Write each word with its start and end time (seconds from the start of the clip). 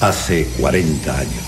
Hace 0.00 0.46
40 0.60 1.18
años. 1.18 1.44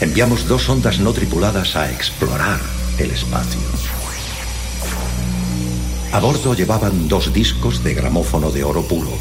Enviamos 0.00 0.48
dos 0.48 0.68
ondas 0.68 0.98
no 0.98 1.12
tripuladas 1.12 1.76
a 1.76 1.88
explorar 1.88 2.58
el 2.98 3.12
espacio. 3.12 3.60
A 6.10 6.18
bordo 6.18 6.54
llevaban 6.54 7.06
dos 7.06 7.32
discos 7.32 7.84
de 7.84 7.94
gramófono 7.94 8.50
de 8.50 8.64
oro 8.64 8.82
puro, 8.82 9.12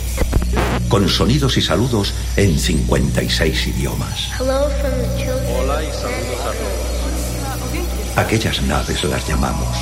con 0.90 1.08
sonidos 1.10 1.58
y 1.58 1.62
saludos 1.62 2.16
en 2.36 2.58
56 2.58 3.68
idiomas. 3.68 4.32
Hola 4.40 5.84
y 5.84 5.92
saludos 5.94 6.42
a 6.42 6.54
todos. 6.54 8.18
Aquellas 8.18 8.64
naves 8.64 9.04
las 9.04 9.28
llamamos 9.28 9.78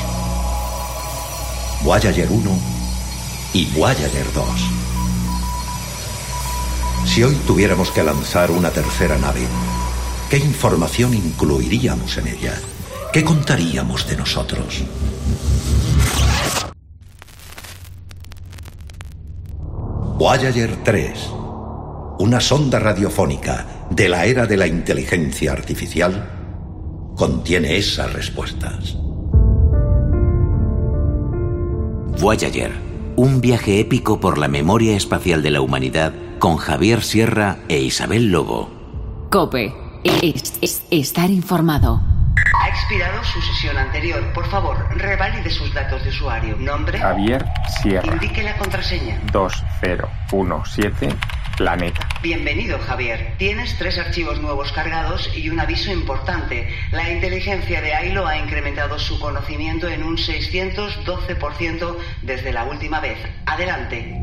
Voyager 1.83 2.29
1 2.29 2.59
y 3.53 3.65
Voyager 3.67 4.25
2. 4.33 4.45
Si 7.05 7.23
hoy 7.23 7.35
tuviéramos 7.47 7.91
que 7.91 8.03
lanzar 8.03 8.51
una 8.51 8.71
tercera 8.71 9.17
nave, 9.17 9.47
¿qué 10.29 10.37
información 10.37 11.13
incluiríamos 11.13 12.17
en 12.17 12.27
ella? 12.27 12.53
¿Qué 13.13 13.23
contaríamos 13.23 14.07
de 14.09 14.17
nosotros? 14.17 14.83
Voyager 20.17 20.83
3, 20.83 21.29
una 22.19 22.41
sonda 22.41 22.79
radiofónica 22.79 23.87
de 23.89 24.09
la 24.09 24.25
era 24.25 24.45
de 24.47 24.57
la 24.57 24.67
inteligencia 24.67 25.53
artificial, 25.53 27.13
contiene 27.15 27.77
esas 27.77 28.11
respuestas. 28.11 28.97
Voyager, 32.19 32.71
un 33.15 33.39
viaje 33.39 33.79
épico 33.79 34.19
por 34.19 34.37
la 34.37 34.47
memoria 34.47 34.97
espacial 34.97 35.43
de 35.43 35.51
la 35.51 35.61
humanidad 35.61 36.11
con 36.39 36.57
Javier 36.57 37.01
Sierra 37.03 37.57
e 37.69 37.79
Isabel 37.79 38.31
Lobo. 38.31 38.69
Cope. 39.31 39.73
Es- 40.03 40.57
es- 40.61 40.83
estar 40.91 41.29
informado. 41.29 42.01
Ha 42.61 42.69
expirado 42.69 43.23
su 43.23 43.41
sesión 43.41 43.77
anterior. 43.77 44.31
Por 44.33 44.45
favor, 44.49 44.77
revalide 44.97 45.49
sus 45.49 45.73
datos 45.73 46.03
de 46.03 46.09
usuario. 46.09 46.55
Nombre. 46.57 46.99
Javier 46.99 47.45
Sierra, 47.81 48.13
Indique 48.13 48.43
la 48.43 48.55
contraseña. 48.57 49.19
2017, 49.31 51.09
Planeta. 51.57 52.07
Bienvenido, 52.21 52.77
Javier. 52.79 53.35
Tienes 53.37 53.77
tres 53.77 53.97
archivos 53.97 54.39
nuevos 54.41 54.71
cargados 54.73 55.29
y 55.35 55.49
un 55.49 55.59
aviso 55.59 55.91
importante. 55.91 56.67
La 56.91 57.09
inteligencia 57.09 57.81
de 57.81 57.93
AILO 57.93 58.27
ha 58.27 58.37
incrementado 58.37 58.99
su 58.99 59.17
conocimiento 59.19 59.87
en 59.87 60.03
un 60.03 60.17
612% 60.17 61.97
desde 62.23 62.51
la 62.53 62.65
última 62.65 62.99
vez. 62.99 63.17
Adelante. 63.45 64.21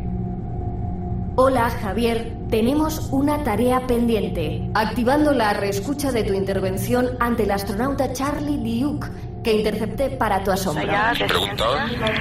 Hola 1.35 1.71
Javier, 1.71 2.31
tenemos 2.51 3.09
una 3.11 3.43
tarea 3.43 3.87
pendiente. 3.87 4.69
Activando 4.75 5.33
la 5.33 5.55
reescucha 5.55 6.13
de 6.13 6.25
tu 6.25 6.35
intervención 6.35 7.17
ante 7.21 7.45
el 7.45 7.53
astronauta 7.53 8.13
Charlie 8.13 8.83
Duke, 8.83 9.09
que 9.43 9.53
intercepté 9.53 10.11
para 10.11 10.43
tu 10.43 10.53
asombro. 10.53 10.87
Pregunta, 11.27 11.65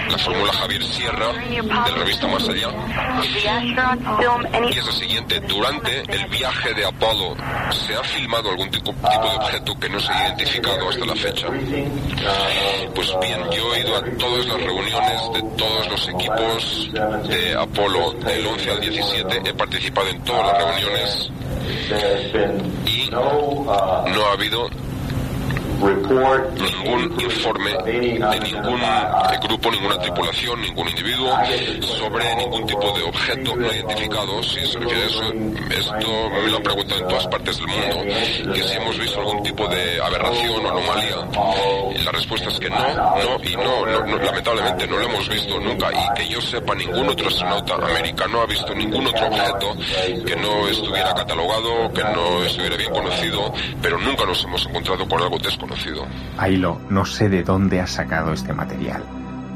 la 0.10 0.18
fórmula 0.18 0.54
Javier 0.54 0.84
Sierra, 0.84 1.28
de 1.34 1.62
la 1.62 1.98
revista 1.98 2.28
Más 2.28 2.50
Allá. 2.50 2.70
Y 4.70 4.78
es 4.78 4.86
la 4.86 4.92
siguiente, 4.92 5.40
durante 5.42 6.02
el 6.12 6.26
viaje 6.30 6.74
de 6.74 6.86
Apolo, 6.86 7.36
¿se 7.72 7.96
ha 7.96 8.04
filmado 8.04 8.50
algún 8.50 8.70
tipo, 8.72 8.92
tipo 8.92 9.30
de 9.30 9.36
objeto 9.36 9.80
que 9.80 9.90
no 9.90 10.00
se 10.00 10.12
ha 10.12 10.28
identificado 10.28 10.90
hasta 10.90 11.06
la 11.06 11.16
fecha? 11.16 11.48
Pues 12.96 13.14
bien, 13.22 13.40
yo 13.52 13.76
he 13.76 13.80
ido 13.82 13.98
a 13.98 14.02
todas 14.18 14.46
las 14.48 14.62
reuniones 14.62 15.34
de 15.34 15.42
todos 15.58 15.88
los 15.90 16.10
equipos 16.10 16.90
de 17.28 17.56
Apolo, 17.56 18.12
del 18.14 18.48
11 18.48 18.72
al 18.72 18.82
17, 18.82 19.50
he 19.50 19.54
participado 19.54 20.08
en 20.10 20.24
todas 20.24 20.48
las 20.48 20.82
reuniones 20.82 21.32
y 22.86 23.10
no 23.10 23.72
ha 23.72 24.34
habido 24.34 24.70
ningún 25.82 27.22
informe 27.22 27.72
de 27.86 28.00
ningún 28.02 28.82
grupo, 29.42 29.72
ninguna 29.72 29.98
tripulación, 30.00 30.62
ningún 30.62 30.90
individuo 30.90 31.38
sobre 31.82 32.36
ningún 32.36 32.66
tipo 32.66 32.92
de 32.92 33.04
objeto 33.04 33.56
no 33.56 33.68
identificado. 33.72 34.44
Si 34.44 34.66
se 34.66 34.80
refiere 34.80 35.04
a 35.04 35.06
eso, 35.08 35.24
esto 35.24 36.30
me 36.30 36.50
lo 36.50 36.58
han 36.58 36.64
preguntado 36.64 37.02
en 37.02 37.08
todas 37.08 37.28
partes 37.28 37.58
del 37.58 37.68
mundo, 37.68 38.54
que 38.54 38.64
si 38.64 38.76
hemos 38.76 39.00
visto 39.00 39.20
algún 39.20 39.44
tipo 39.44 39.68
de 39.68 40.02
aberración 40.02 40.66
o 40.66 40.70
anomalía. 40.70 41.16
Y 41.96 42.04
la 42.04 42.12
respuesta 42.12 42.50
es 42.50 42.60
que 42.60 42.70
no, 42.70 42.78
no 42.78 43.44
y 43.44 43.56
no, 43.56 43.86
no, 43.86 44.06
no, 44.06 44.18
lamentablemente 44.18 44.88
no 44.88 44.98
lo 44.98 45.06
hemos 45.06 45.30
visto 45.30 45.60
nunca 45.60 45.90
y 45.92 46.20
que 46.20 46.30
yo 46.30 46.42
sepa 46.42 46.76
ningún 46.76 47.10
otro 47.10 47.28
astronauta 47.28 47.76
americano 47.76 48.42
ha 48.42 48.46
visto 48.46 48.74
ningún 48.74 49.08
otro 49.08 49.28
objeto 49.28 49.76
que 50.26 50.36
no 50.36 50.68
estuviera 50.68 51.14
catalogado, 51.14 51.92
que 51.94 52.04
no 52.04 52.44
estuviera 52.44 52.78
bien 52.78 52.92
conocido, 52.92 53.54
pero 53.82 53.98
nunca 54.00 54.26
nos 54.26 54.44
hemos 54.44 54.66
encontrado 54.66 55.08
con 55.08 55.22
algo 55.22 55.38
desconocido. 55.40 55.71
Ailo, 56.38 56.80
no 56.90 57.06
sé 57.06 57.30
de 57.30 57.44
dónde 57.44 57.82
has 57.82 57.92
sacado 57.92 58.34
este 58.34 58.54
material, 58.54 59.04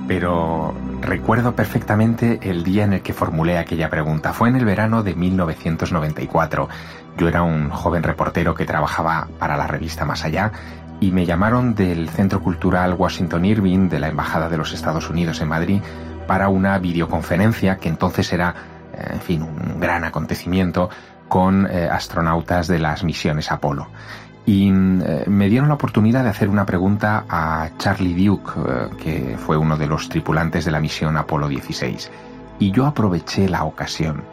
pero 0.08 0.74
recuerdo 1.02 1.56
perfectamente 1.56 2.40
el 2.44 2.64
día 2.64 2.84
en 2.84 2.94
el 2.94 3.02
que 3.02 3.14
formulé 3.14 3.58
aquella 3.58 3.90
pregunta. 3.90 4.34
Fue 4.34 4.50
en 4.50 4.56
el 4.56 4.66
verano 4.66 5.04
de 5.04 5.16
1994. 5.16 6.70
Yo 7.18 7.28
era 7.28 7.44
un 7.44 7.70
joven 7.70 8.04
reportero 8.04 8.56
que 8.56 8.66
trabajaba 8.66 9.28
para 9.40 9.58
la 9.58 9.68
revista 9.68 10.06
Más 10.06 10.24
Allá 10.24 10.52
y 11.00 11.12
me 11.12 11.26
llamaron 11.26 11.76
del 11.76 12.10
Centro 12.10 12.42
Cultural 12.42 12.94
Washington 12.94 13.46
Irving 13.46 13.90
de 13.90 14.00
la 14.00 14.08
Embajada 14.08 14.50
de 14.50 14.58
los 14.58 14.74
Estados 14.74 15.10
Unidos 15.10 15.42
en 15.42 15.50
Madrid 15.50 15.82
para 16.28 16.50
una 16.50 16.78
videoconferencia 16.80 17.78
que 17.78 17.90
entonces 17.90 18.32
era, 18.32 18.56
eh, 18.94 19.12
en 19.14 19.22
fin, 19.22 19.42
un 19.44 19.80
gran 19.80 20.04
acontecimiento 20.04 20.90
con 21.28 21.68
eh, 21.70 21.90
astronautas 21.92 22.68
de 22.68 22.80
las 22.80 23.04
misiones 23.04 23.52
Apolo 23.52 23.88
y 24.46 24.70
eh, 24.70 25.24
me 25.28 25.50
dieron 25.50 25.70
la 25.70 25.76
oportunidad 25.76 26.24
de 26.24 26.30
hacer 26.30 26.50
una 26.50 26.66
pregunta 26.66 27.26
a 27.28 27.72
Charlie 27.78 28.14
Duke, 28.14 28.52
eh, 28.68 28.90
que 28.98 29.38
fue 29.38 29.58
uno 29.58 29.76
de 29.76 29.88
los 29.88 30.08
tripulantes 30.08 30.66
de 30.66 30.72
la 30.72 30.80
misión 30.80 31.18
Apolo 31.18 31.48
16. 31.48 32.12
Y 32.60 32.72
yo 32.72 32.86
aproveché 32.86 33.50
la 33.50 33.64
ocasión, 33.64 34.24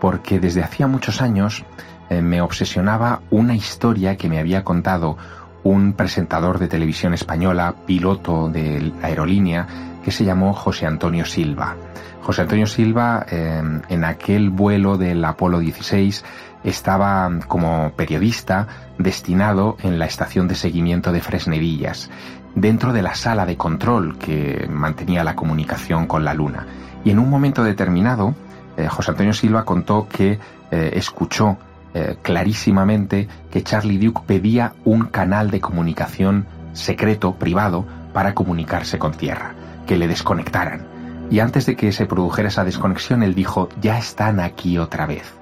porque 0.00 0.38
desde 0.38 0.62
hacía 0.62 0.86
muchos 0.86 1.22
años 1.22 1.64
eh, 2.10 2.20
me 2.20 2.42
obsesionaba 2.42 3.22
una 3.30 3.54
historia 3.54 4.16
que 4.16 4.28
me 4.28 4.38
había 4.38 4.62
contado 4.62 5.16
un 5.64 5.94
presentador 5.94 6.58
de 6.58 6.68
televisión 6.68 7.14
española, 7.14 7.74
piloto 7.86 8.48
de 8.48 8.92
la 9.00 9.06
aerolínea, 9.06 9.66
que 10.02 10.10
se 10.10 10.24
llamó 10.24 10.52
José 10.52 10.86
Antonio 10.86 11.24
Silva. 11.24 11.76
José 12.22 12.42
Antonio 12.42 12.66
Silva, 12.66 13.26
eh, 13.30 13.62
en 13.88 14.04
aquel 14.04 14.50
vuelo 14.50 14.96
del 14.96 15.24
Apolo 15.24 15.58
16, 15.58 16.24
estaba 16.64 17.30
como 17.48 17.92
periodista 17.96 18.68
destinado 18.98 19.76
en 19.82 19.98
la 19.98 20.06
estación 20.06 20.48
de 20.48 20.54
seguimiento 20.54 21.12
de 21.12 21.20
Fresnedillas, 21.20 22.10
dentro 22.54 22.92
de 22.92 23.02
la 23.02 23.14
sala 23.14 23.46
de 23.46 23.56
control 23.56 24.18
que 24.18 24.68
mantenía 24.70 25.24
la 25.24 25.34
comunicación 25.34 26.06
con 26.06 26.24
la 26.24 26.34
Luna. 26.34 26.66
Y 27.04 27.10
en 27.10 27.18
un 27.18 27.28
momento 27.28 27.64
determinado, 27.64 28.34
eh, 28.76 28.88
José 28.88 29.10
Antonio 29.10 29.32
Silva 29.32 29.64
contó 29.64 30.06
que 30.08 30.38
eh, 30.70 30.90
escuchó 30.94 31.58
eh, 31.94 32.16
clarísimamente 32.22 33.28
que 33.50 33.62
Charlie 33.62 33.98
Duke 33.98 34.22
pedía 34.26 34.72
un 34.84 35.06
canal 35.06 35.50
de 35.50 35.60
comunicación 35.60 36.46
secreto, 36.72 37.34
privado, 37.34 37.84
para 38.12 38.34
comunicarse 38.34 38.98
con 38.98 39.12
Tierra, 39.12 39.54
que 39.92 39.98
le 39.98 40.08
desconectaran. 40.08 40.86
Y 41.30 41.40
antes 41.40 41.66
de 41.66 41.76
que 41.76 41.92
se 41.92 42.06
produjera 42.06 42.48
esa 42.48 42.64
desconexión, 42.64 43.22
él 43.22 43.34
dijo, 43.34 43.68
ya 43.78 43.98
están 43.98 44.40
aquí 44.40 44.78
otra 44.78 45.04
vez. 45.04 45.34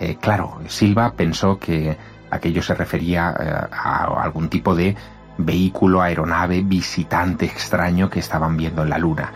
Eh, 0.00 0.16
claro, 0.20 0.58
Silva 0.66 1.12
pensó 1.12 1.60
que 1.60 1.96
aquello 2.32 2.64
se 2.64 2.74
refería 2.74 3.32
eh, 3.38 3.68
a 3.70 4.24
algún 4.24 4.48
tipo 4.48 4.74
de 4.74 4.96
vehículo, 5.38 6.02
aeronave, 6.02 6.62
visitante 6.62 7.46
extraño 7.46 8.10
que 8.10 8.18
estaban 8.18 8.56
viendo 8.56 8.82
en 8.82 8.90
la 8.90 8.98
Luna. 8.98 9.30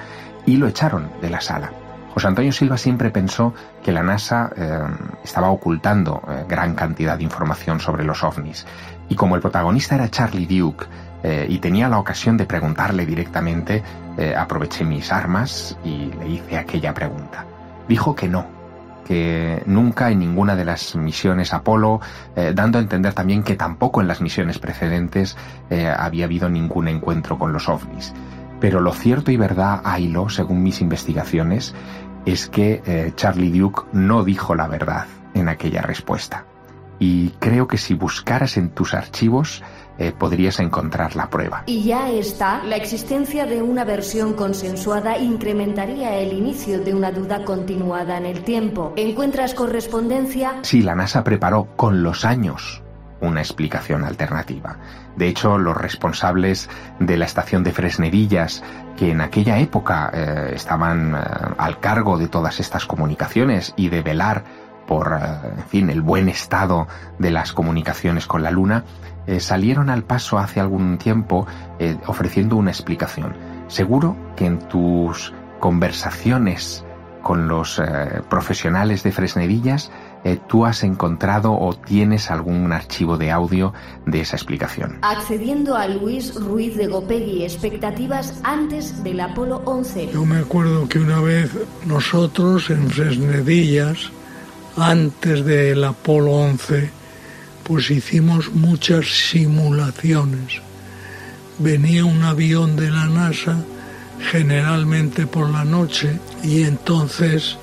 Y 0.47 0.56
lo 0.56 0.67
echaron 0.67 1.09
de 1.23 1.31
la 1.31 1.41
sala. 1.41 1.71
José 2.12 2.26
Antonio 2.26 2.50
Silva 2.50 2.76
siempre 2.76 3.11
pensó 3.11 3.55
que 3.85 3.93
la 3.93 4.03
NASA 4.03 4.50
eh, 4.56 4.81
estaba 5.23 5.49
ocultando 5.49 6.20
gran 6.49 6.75
cantidad 6.75 7.17
de 7.17 7.23
información 7.23 7.79
sobre 7.79 8.03
los 8.03 8.25
ovnis. 8.25 8.67
Y 9.09 9.14
como 9.14 9.37
el 9.37 9.41
protagonista 9.41 9.94
era 9.94 10.11
Charlie 10.11 10.47
Duke 10.47 10.87
eh, 11.25 11.47
y 11.49 11.59
tenía 11.59 11.88
la 11.88 11.99
ocasión 11.99 12.37
de 12.37 12.44
preguntarle 12.44 13.06
directamente, 13.06 13.82
eh, 14.19 14.35
aproveché 14.37 14.85
mis 14.85 15.11
armas 15.11 15.75
y 15.82 16.12
le 16.19 16.29
hice 16.29 16.59
aquella 16.59 16.93
pregunta. 16.93 17.47
Dijo 17.88 18.15
que 18.15 18.29
no, 18.29 18.47
que 19.06 19.62
nunca 19.65 20.11
en 20.11 20.19
ninguna 20.19 20.55
de 20.55 20.67
las 20.67 20.94
misiones 20.97 21.55
Apolo, 21.55 22.03
eh, 22.37 22.53
dando 22.55 22.76
a 22.76 22.82
entender 22.82 23.15
también 23.15 23.43
que 23.43 23.56
tampoco 23.56 24.03
en 24.03 24.09
las 24.09 24.21
misiones 24.21 24.59
precedentes 24.59 25.37
había 25.99 26.26
habido 26.26 26.50
ningún 26.50 26.88
encuentro 26.88 27.38
con 27.38 27.55
los 27.55 27.71
ovnis. 27.71 28.12
Pero 28.61 28.81
lo 28.81 28.93
cierto 28.93 29.32
y 29.32 29.38
verdad, 29.38 29.81
Ailo, 29.82 30.29
según 30.29 30.62
mis 30.62 30.82
investigaciones, 30.82 31.75
es 32.26 32.49
que 32.49 33.12
Charlie 33.17 33.50
Duke 33.50 33.85
no 33.93 34.25
dijo 34.25 34.55
la 34.55 34.69
verdad 34.69 35.06
en 35.32 35.49
aquella 35.49 35.81
respuesta. 35.81 36.44
y 37.00 37.31
creo 37.41 37.67
que 37.67 37.76
si 37.76 37.94
buscaras 37.94 38.56
en 38.56 38.71
tus 38.71 38.94
archivos 38.94 39.65
eh, 39.99 40.12
podrías 40.12 40.58
encontrar 40.61 41.14
la 41.17 41.31
prueba. 41.31 41.62
Y 41.67 41.85
ya 41.85 42.11
está, 42.11 42.62
la 42.64 42.76
existencia 42.76 43.46
de 43.46 43.62
una 43.62 43.85
versión 43.85 44.35
consensuada 44.35 45.19
incrementaría 45.19 46.17
el 46.17 46.32
inicio 46.32 46.81
de 46.81 46.94
una 46.94 47.12
duda 47.12 47.44
continuada 47.44 48.19
en 48.19 48.26
el 48.26 48.43
tiempo. 48.43 48.93
¿Encuentras 48.96 49.55
correspondencia? 49.55 50.55
Sí, 50.62 50.82
la 50.82 50.94
NASA 50.94 51.23
preparó 51.23 51.69
con 51.76 52.02
los 52.02 52.25
años 52.25 52.82
una 53.20 53.41
explicación 53.41 54.05
alternativa. 54.05 54.79
De 55.17 55.29
hecho, 55.29 55.58
los 55.58 55.76
responsables 55.76 56.69
de 56.99 57.17
la 57.17 57.25
estación 57.25 57.62
de 57.62 57.73
Fresnedillas, 57.73 58.62
que 58.97 59.11
en 59.11 59.20
aquella 59.20 59.58
época 59.58 60.11
eh, 60.12 60.52
estaban 60.55 61.14
eh, 61.14 61.19
al 61.56 61.79
cargo 61.81 62.19
de 62.19 62.29
todas 62.29 62.61
estas 62.61 62.85
comunicaciones 62.87 63.73
y 63.76 63.88
de 63.88 64.02
velar 64.02 64.44
por, 64.87 65.19
en 65.56 65.64
fin, 65.69 65.88
el 65.88 66.02
buen 66.02 66.29
estado 66.29 66.87
de 67.19 67.31
las 67.31 67.55
comunicaciones 67.55 68.26
con 68.26 68.43
la 68.43 68.50
Luna, 68.50 68.85
salieron 69.38 69.91
al 69.91 70.05
paso 70.05 70.38
hace 70.38 70.61
algún 70.61 70.99
tiempo 70.99 71.47
ofreciendo 72.06 72.56
una 72.56 72.71
explicación. 72.71 73.35
Seguro 73.69 74.17
que 74.37 74.47
en 74.47 74.59
tus 74.69 75.32
conversaciones 75.61 76.85
con 77.23 77.49
los 77.49 77.81
profesionales 78.29 79.03
de 79.03 79.12
Fresnedillas 79.12 79.91
eh, 80.25 80.38
tú 80.49 80.65
has 80.65 80.82
encontrado 80.85 81.53
o 81.53 81.75
tienes 81.75 82.31
algún 82.31 82.73
archivo 82.73 83.19
de 83.19 83.31
audio 83.31 83.75
de 84.06 84.23
esa 84.23 84.37
explicación. 84.37 84.99
Accediendo 85.03 85.76
a 85.76 85.87
Luis 85.87 86.35
Ruiz 86.35 86.76
de 86.76 86.87
Gopegui, 86.87 87.44
expectativas 87.44 88.41
antes 88.43 89.05
del 89.05 89.21
Apolo 89.21 89.61
11. 89.67 90.09
Yo 90.12 90.25
me 90.25 90.38
acuerdo 90.38 90.88
que 90.88 90.99
una 90.99 91.21
vez 91.21 91.50
nosotros 91.85 92.71
en 92.71 92.88
Fresnedillas, 92.88 94.11
antes 94.79 95.44
del 95.44 95.85
Apolo 95.85 96.32
11, 96.32 96.91
pues 97.64 97.90
hicimos 97.90 98.52
muchas 98.52 99.06
simulaciones. 99.31 100.61
Venía 101.58 102.05
un 102.05 102.22
avión 102.22 102.76
de 102.76 102.90
la 102.90 103.06
NASA 103.06 103.64
generalmente 104.31 105.26
por 105.26 105.50
la 105.50 105.64
noche 105.64 106.19
y 106.43 106.62
entonces 106.62 107.56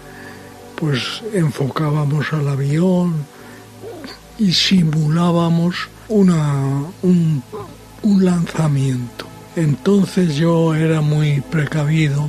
pues 0.76 1.22
enfocábamos 1.34 2.34
al 2.34 2.48
avión 2.48 3.14
y 4.40 4.54
simulábamos 4.54 5.76
una, 6.10 6.84
un, 7.04 7.44
lanzamiento. 8.04 9.28
Entonces 9.56 10.36
yo 10.36 10.74
era 10.74 11.02
muy 11.02 11.42
precavido 11.42 12.28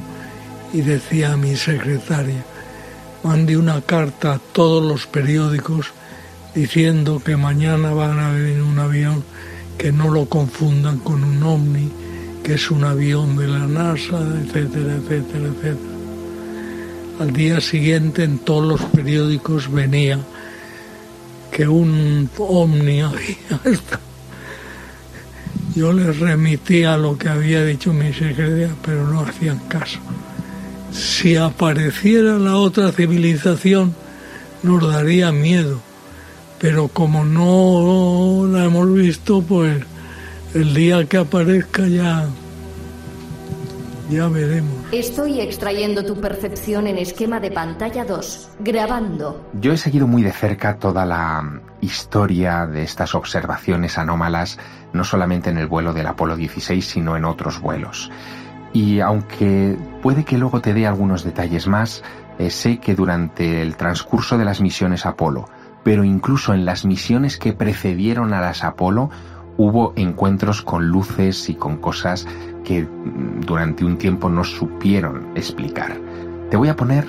y 0.75 0.83
decía 0.83 1.33
a 1.33 1.37
mi 1.37 1.57
secretaria, 1.57 2.45
mande 3.23 3.57
una 3.57 3.81
carta 3.81 4.35
a 4.35 4.39
todos 4.39 4.85
los 4.85 5.07
periódicos 5.07 5.93
diciendo 6.55 7.23
que 7.25 7.37
mañana 7.37 7.93
van 7.93 8.19
a 8.19 8.33
venir 8.33 8.63
un 8.63 8.79
avión 8.79 9.25
que 9.79 9.93
no 9.93 10.11
lo 10.11 10.27
confundan 10.27 10.99
con 10.99 11.25
un 11.25 11.43
ovni, 11.43 11.91
que 12.43 12.55
es 12.55 12.71
un 12.71 12.85
avión 12.85 13.37
de 13.37 13.49
la 13.49 13.67
NASA, 13.67 14.21
etcétera, 14.45 14.97
etcétera, 14.97 15.49
etcétera. 15.49 15.93
Al 17.21 17.33
día 17.33 17.61
siguiente 17.61 18.25
en 18.25 18.39
todos 18.39 18.81
los 18.81 18.91
periódicos 18.91 19.71
venía 19.71 20.19
que 21.51 21.69
un 21.69 22.29
ovni 22.39 23.01
había 23.03 23.71
Yo 25.75 25.93
les 25.93 26.19
remitía 26.19 26.97
lo 26.97 27.17
que 27.17 27.29
había 27.29 27.65
dicho 27.65 27.93
mi 27.93 28.13
secretaria, 28.13 28.71
pero 28.85 29.07
no 29.07 29.21
hacían 29.21 29.59
caso. 29.69 29.99
Si 30.93 31.37
apareciera 31.37 32.39
la 32.39 32.57
otra 32.57 32.93
civilización, 32.93 33.95
nos 34.63 34.87
daría 34.87 35.33
miedo. 35.33 35.81
Pero 36.63 36.87
como 36.87 37.25
no 37.25 38.47
la 38.47 38.67
hemos 38.67 38.95
visto, 38.95 39.43
pues 39.43 39.83
el 40.55 40.73
día 40.73 41.05
que 41.07 41.19
aparezca 41.19 41.89
ya 41.89 42.25
ya 44.09 44.29
veremos. 44.29 44.73
Estoy 44.93 45.41
extrayendo 45.41 46.05
tu 46.05 46.21
percepción 46.21 46.87
en 46.87 46.99
esquema 46.99 47.41
de 47.41 47.51
pantalla 47.51 48.05
2, 48.05 48.51
grabando. 48.61 49.45
Yo 49.55 49.73
he 49.73 49.77
seguido 49.77 50.07
muy 50.07 50.23
de 50.23 50.33
cerca 50.33 50.79
toda 50.79 51.05
la 51.05 51.63
historia 51.81 52.67
de 52.67 52.85
estas 52.85 53.17
observaciones 53.17 53.99
anómalas, 53.99 54.59
no 54.93 55.03
solamente 55.03 55.51
en 55.51 55.59
el 55.59 55.67
vuelo 55.67 55.93
del 55.93 56.07
Apolo 56.07 56.37
16, 56.37 56.87
sino 56.87 57.17
en 57.17 57.25
otros 57.25 57.61
vuelos. 57.61 58.11
Y 58.73 59.01
aunque 59.01 59.77
puede 60.01 60.25
que 60.25 60.39
luego 60.39 60.61
te 60.61 60.75
dé 60.75 60.87
algunos 60.87 61.25
detalles 61.25 61.67
más, 61.67 62.05
eh, 62.39 62.51
sé 62.51 62.79
que 62.79 62.95
durante 62.95 63.63
el 63.63 63.77
transcurso 63.77 64.39
de 64.39 64.45
las 64.45 64.61
misiones 64.61 65.07
Apolo, 65.07 65.49
pero 65.85 66.05
incluso 66.05 66.55
en 66.55 66.65
las 66.65 66.85
misiones 66.85 67.39
que 67.39 67.53
precedieron 67.53 68.33
a 68.33 68.41
las 68.41 68.65
Apolo, 68.65 69.11
hubo 69.57 69.93
encuentros 69.97 70.63
con 70.63 70.89
luces 70.89 71.49
y 71.49 71.55
con 71.55 71.77
cosas 71.77 72.27
que 72.65 72.87
durante 73.41 73.85
un 73.85 73.99
tiempo 73.99 74.29
no 74.29 74.45
supieron 74.45 75.27
explicar. 75.35 75.97
Te 76.51 76.57
voy 76.57 76.69
a 76.69 76.77
poner 76.77 77.07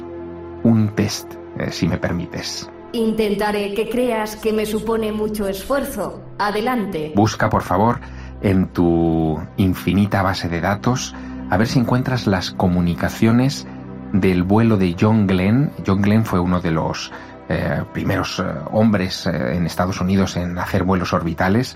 un 0.63 0.89
test, 0.89 1.33
eh, 1.57 1.71
si 1.71 1.87
me 1.87 1.97
permites. 1.97 2.69
Intentaré 2.93 3.73
que 3.73 3.89
creas 3.89 4.35
que 4.35 4.53
me 4.53 4.65
supone 4.65 5.11
mucho 5.11 5.47
esfuerzo. 5.47 6.21
Adelante. 6.37 7.11
Busca, 7.15 7.49
por 7.49 7.63
favor, 7.63 7.99
en 8.41 8.67
tu 8.67 9.39
infinita 9.57 10.21
base 10.21 10.47
de 10.47 10.61
datos 10.61 11.15
a 11.49 11.57
ver 11.57 11.67
si 11.67 11.79
encuentras 11.79 12.27
las 12.27 12.51
comunicaciones 12.51 13.67
del 14.11 14.43
vuelo 14.43 14.77
de 14.77 14.95
John 14.99 15.27
Glenn. 15.27 15.71
John 15.85 16.01
Glenn 16.01 16.25
fue 16.25 16.39
uno 16.39 16.61
de 16.61 16.71
los 16.71 17.11
eh, 17.49 17.83
primeros 17.93 18.39
eh, 18.39 18.43
hombres 18.71 19.25
en 19.27 19.65
Estados 19.65 20.01
Unidos 20.01 20.37
en 20.37 20.57
hacer 20.57 20.83
vuelos 20.83 21.13
orbitales 21.13 21.75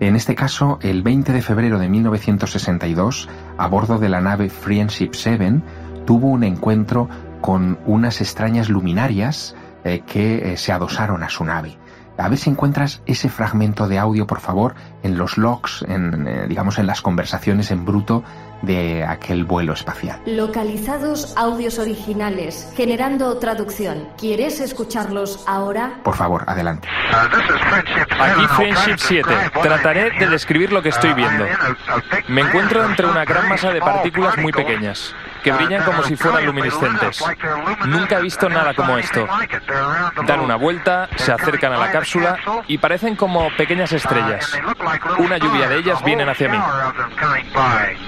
en 0.00 0.14
este 0.14 0.36
caso, 0.36 0.78
el 0.80 1.02
20 1.02 1.32
de 1.32 1.42
febrero 1.42 1.80
de 1.80 1.88
1962, 1.88 3.28
a 3.56 3.66
bordo 3.66 3.98
de 3.98 4.08
la 4.08 4.20
nave 4.20 4.48
Friendship 4.48 5.10
7, 5.12 5.60
tuvo 6.06 6.28
un 6.28 6.44
encuentro 6.44 7.08
con 7.40 7.78
unas 7.84 8.20
extrañas 8.20 8.68
luminarias 8.68 9.56
eh, 9.84 10.02
que 10.06 10.52
eh, 10.52 10.56
se 10.56 10.70
adosaron 10.70 11.24
a 11.24 11.28
su 11.28 11.44
nave. 11.44 11.78
A 12.16 12.28
ver 12.28 12.38
si 12.38 12.48
encuentras 12.48 13.02
ese 13.06 13.28
fragmento 13.28 13.88
de 13.88 13.98
audio, 13.98 14.26
por 14.26 14.38
favor, 14.38 14.76
en 15.02 15.18
los 15.18 15.36
logs, 15.36 15.84
en, 15.88 16.28
eh, 16.28 16.46
digamos, 16.48 16.78
en 16.78 16.86
las 16.86 17.02
conversaciones 17.02 17.72
en 17.72 17.84
bruto 17.84 18.22
de 18.62 19.04
aquel 19.04 19.44
vuelo 19.44 19.72
espacial. 19.72 20.20
Localizados 20.26 21.36
audios 21.36 21.78
originales, 21.78 22.72
generando 22.76 23.38
traducción. 23.38 24.08
¿Quieres 24.18 24.60
escucharlos 24.60 25.44
ahora? 25.46 26.00
Por 26.02 26.16
favor, 26.16 26.44
adelante. 26.46 26.88
Aquí 27.10 28.46
Friendship 28.56 28.96
7. 28.98 29.30
Trataré 29.62 30.10
de 30.18 30.28
describir 30.28 30.72
lo 30.72 30.82
que 30.82 30.90
estoy 30.90 31.14
viendo. 31.14 31.46
Me 32.28 32.42
encuentro 32.42 32.84
entre 32.84 33.06
una 33.06 33.24
gran 33.24 33.48
masa 33.48 33.70
de 33.72 33.80
partículas 33.80 34.36
muy 34.38 34.52
pequeñas 34.52 35.14
que 35.42 35.52
brillan 35.52 35.84
como 35.84 36.02
si 36.02 36.16
fueran 36.16 36.46
luminiscentes. 36.46 37.24
Nunca 37.86 38.18
he 38.18 38.22
visto 38.22 38.48
nada 38.48 38.74
como 38.74 38.98
esto. 38.98 39.26
Dan 40.26 40.40
una 40.40 40.56
vuelta, 40.56 41.08
se 41.16 41.32
acercan 41.32 41.72
a 41.72 41.78
la 41.78 41.90
cápsula 41.90 42.38
y 42.66 42.78
parecen 42.78 43.16
como 43.16 43.48
pequeñas 43.56 43.92
estrellas. 43.92 44.58
Una 45.18 45.38
lluvia 45.38 45.68
de 45.68 45.78
ellas 45.78 46.02
vienen 46.04 46.28
hacia 46.28 46.48
mí. 46.48 46.58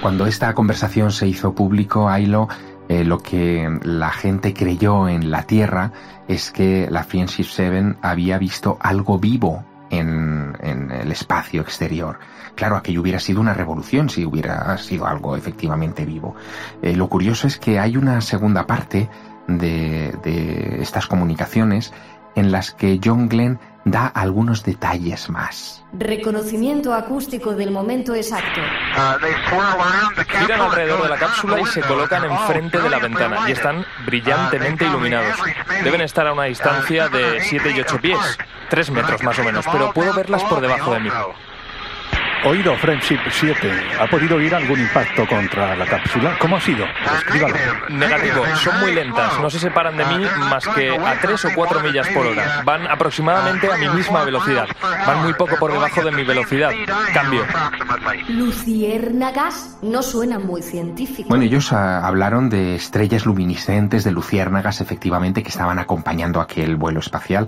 Cuando 0.01 0.25
esta 0.25 0.53
conversación 0.53 1.11
se 1.11 1.27
hizo 1.27 1.53
público, 1.53 2.09
Ailo, 2.09 2.47
eh, 2.89 3.03
lo 3.03 3.19
que 3.19 3.69
la 3.83 4.11
gente 4.11 4.53
creyó 4.53 5.07
en 5.07 5.31
la 5.31 5.43
Tierra 5.43 5.91
es 6.27 6.51
que 6.51 6.87
la 6.89 7.03
Friendship 7.03 7.45
7 7.45 7.95
había 8.01 8.37
visto 8.37 8.77
algo 8.81 9.17
vivo 9.17 9.65
en, 9.91 10.55
el 10.91 11.11
espacio 11.11 11.61
exterior. 11.61 12.19
Claro, 12.55 12.75
aquello 12.75 13.01
hubiera 13.01 13.19
sido 13.19 13.41
una 13.41 13.53
revolución 13.53 14.09
si 14.09 14.25
hubiera 14.25 14.77
sido 14.77 15.05
algo 15.05 15.35
efectivamente 15.35 16.05
vivo. 16.05 16.35
Eh, 16.81 16.95
lo 16.95 17.07
curioso 17.07 17.47
es 17.47 17.57
que 17.57 17.79
hay 17.79 17.97
una 17.97 18.21
segunda 18.21 18.65
parte 18.65 19.09
de, 19.47 20.15
de 20.23 20.81
estas 20.81 21.07
comunicaciones 21.07 21.93
en 22.35 22.51
las 22.51 22.71
que 22.71 22.99
John 23.03 23.27
Glenn 23.27 23.59
da 23.85 24.07
algunos 24.07 24.63
detalles 24.63 25.29
más. 25.29 25.83
Reconocimiento 25.93 26.93
acústico 26.93 27.53
del 27.53 27.71
momento 27.71 28.15
exacto. 28.15 28.61
Giran 30.39 30.61
alrededor 30.61 31.03
de 31.03 31.09
la 31.09 31.17
cápsula 31.17 31.61
y 31.61 31.65
se 31.65 31.81
colocan 31.81 32.25
enfrente 32.25 32.79
de 32.79 32.89
la 32.89 32.99
ventana 32.99 33.49
y 33.49 33.51
están 33.51 33.85
brillantemente 34.05 34.85
iluminados. 34.85 35.37
Deben 35.83 36.01
estar 36.01 36.27
a 36.27 36.33
una 36.33 36.45
distancia 36.45 37.09
de 37.09 37.41
7 37.41 37.71
y 37.75 37.79
8 37.79 37.99
pies, 38.01 38.37
3 38.69 38.91
metros 38.91 39.23
más 39.23 39.37
o 39.39 39.43
menos, 39.43 39.65
pero 39.71 39.91
puedo 39.93 40.13
verlas 40.13 40.43
por 40.43 40.61
debajo 40.61 40.93
de 40.93 40.99
mí. 41.01 41.09
Oído 42.43 42.75
Friendship 42.77 43.19
7. 43.29 43.71
¿Ha 43.99 44.07
podido 44.07 44.37
oír 44.37 44.55
algún 44.55 44.79
impacto 44.79 45.27
contra 45.27 45.75
la 45.75 45.85
cápsula? 45.85 46.35
¿Cómo 46.39 46.55
ha 46.55 46.61
sido? 46.61 46.85
Descríbalo. 47.11 47.55
Negativo. 47.89 48.43
Son 48.55 48.79
muy 48.79 48.95
lentas. 48.95 49.39
No 49.39 49.47
se 49.47 49.59
separan 49.59 49.95
de 49.95 50.05
mí 50.05 50.25
más 50.49 50.67
que 50.69 50.89
a 50.89 51.19
3 51.21 51.45
o 51.45 51.49
4 51.53 51.81
millas 51.81 52.07
por 52.07 52.25
hora. 52.25 52.63
Van 52.65 52.87
aproximadamente 52.87 53.71
a 53.71 53.77
mi 53.77 53.87
misma 53.89 54.23
velocidad. 54.23 54.67
Van 54.81 55.21
muy 55.21 55.33
poco 55.35 55.55
por 55.57 55.71
debajo 55.71 56.01
de 56.01 56.11
mi 56.11 56.23
velocidad. 56.23 56.71
Cambio. 57.13 57.45
Luciérnagas 58.27 59.77
no 59.83 60.01
suena 60.01 60.39
muy 60.39 60.63
científico. 60.63 61.29
Bueno, 61.29 61.43
ellos 61.43 61.71
ah, 61.71 62.07
hablaron 62.07 62.49
de 62.49 62.73
estrellas 62.73 63.27
luminiscentes, 63.27 64.03
de 64.03 64.11
luciérnagas, 64.11 64.81
efectivamente, 64.81 65.43
que 65.43 65.49
estaban 65.49 65.77
acompañando 65.77 66.41
aquel 66.41 66.75
vuelo 66.75 67.01
espacial 67.01 67.47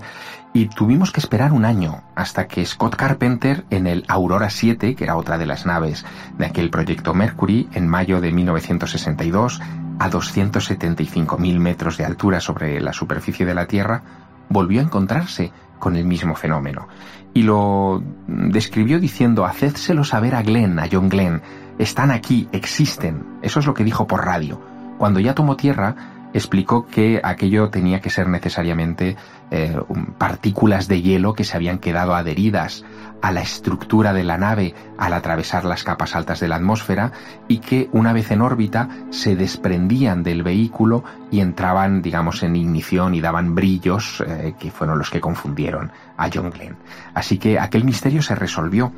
Y 0.56 0.66
tuvimos 0.66 1.10
que 1.10 1.18
esperar 1.18 1.52
un 1.52 1.64
año 1.64 2.04
hasta 2.14 2.46
que 2.46 2.64
Scott 2.64 2.94
Carpenter 2.94 3.64
en 3.70 3.88
el 3.88 4.04
Aurora 4.06 4.50
7, 4.50 4.94
que 4.94 5.02
era 5.02 5.16
otra 5.16 5.36
de 5.36 5.46
las 5.46 5.66
naves 5.66 6.06
de 6.38 6.46
aquel 6.46 6.70
proyecto 6.70 7.12
Mercury, 7.12 7.68
en 7.72 7.88
mayo 7.88 8.20
de 8.20 8.30
1962, 8.30 9.60
a 9.98 10.08
275.000 10.08 11.58
metros 11.58 11.96
de 11.96 12.04
altura 12.04 12.38
sobre 12.38 12.80
la 12.80 12.92
superficie 12.92 13.44
de 13.44 13.54
la 13.54 13.66
Tierra, 13.66 14.02
volvió 14.48 14.80
a 14.80 14.84
encontrarse 14.84 15.50
con 15.80 15.96
el 15.96 16.04
mismo 16.04 16.36
fenómeno. 16.36 16.86
Y 17.34 17.42
lo 17.42 18.04
describió 18.28 19.00
diciendo, 19.00 19.44
hacédselo 19.44 20.04
saber 20.04 20.36
a 20.36 20.42
Glenn, 20.42 20.78
a 20.78 20.86
John 20.90 21.08
Glenn, 21.08 21.42
están 21.78 22.12
aquí, 22.12 22.48
existen. 22.52 23.26
Eso 23.42 23.58
es 23.58 23.66
lo 23.66 23.74
que 23.74 23.82
dijo 23.82 24.06
por 24.06 24.24
radio. 24.24 24.60
Cuando 24.98 25.18
ya 25.18 25.34
tomó 25.34 25.56
tierra, 25.56 25.96
explicó 26.34 26.86
que 26.86 27.20
aquello 27.22 27.70
tenía 27.70 28.00
que 28.00 28.10
ser 28.10 28.28
necesariamente 28.28 29.16
eh, 29.50 29.78
partículas 30.18 30.88
de 30.88 31.00
hielo 31.00 31.32
que 31.32 31.44
se 31.44 31.56
habían 31.56 31.78
quedado 31.78 32.14
adheridas 32.14 32.84
a 33.22 33.30
la 33.30 33.40
estructura 33.40 34.12
de 34.12 34.24
la 34.24 34.36
nave 34.36 34.74
al 34.98 35.14
atravesar 35.14 35.64
las 35.64 35.84
capas 35.84 36.14
altas 36.14 36.40
de 36.40 36.48
la 36.48 36.56
atmósfera 36.56 37.12
y 37.48 37.58
que 37.58 37.88
una 37.92 38.12
vez 38.12 38.32
en 38.32 38.42
órbita 38.42 38.88
se 39.10 39.36
desprendían 39.36 40.24
del 40.24 40.42
vehículo 40.42 41.04
y 41.30 41.40
entraban, 41.40 42.02
digamos, 42.02 42.42
en 42.42 42.56
ignición 42.56 43.14
y 43.14 43.20
daban 43.20 43.54
brillos 43.54 44.22
eh, 44.26 44.54
que 44.58 44.70
fueron 44.70 44.98
los 44.98 45.10
que 45.10 45.20
confundieron 45.20 45.92
a 46.16 46.28
John 46.32 46.50
Glenn. 46.50 46.76
Así 47.14 47.38
que 47.38 47.58
aquel 47.58 47.84
misterio 47.84 48.22
se 48.22 48.34
resolvió, 48.34 48.92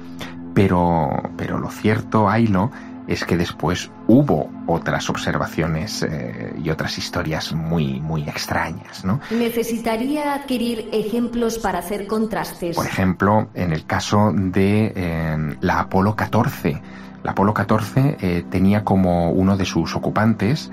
pero, 0.55 1.11
pero 1.37 1.59
lo 1.59 1.71
cierto, 1.71 2.31
Ailo, 2.31 2.73
es 3.07 3.25
que 3.25 3.37
después 3.37 3.91
hubo 4.09 4.51
otras 4.67 5.09
observaciones 5.09 6.03
eh, 6.03 6.55
y 6.63 6.71
otras 6.71 6.99
historias 6.99 7.53
muy, 7.53 8.01
muy 8.01 8.23
extrañas, 8.23 9.05
¿no? 9.05 9.21
Necesitaría 9.31 10.35
adquirir 10.35 10.89
ejemplos 10.93 11.59
para 11.59 11.79
hacer 11.79 12.07
contrastes. 12.07 12.77
Por 12.77 12.87
ejemplo, 12.87 13.49
en 13.55 13.73
el 13.73 13.87
caso 13.87 14.33
de 14.35 14.93
eh, 14.95 15.57
la 15.61 15.81
Apolo 15.81 16.17
14. 16.17 16.81
La 17.23 17.33
Apolo 17.33 17.55
14 17.55 18.17
eh, 18.21 18.45
tenía 18.51 18.85
como 18.85 19.31
uno 19.31 19.57
de 19.57 19.65
sus 19.65 19.95
ocupantes 19.95 20.71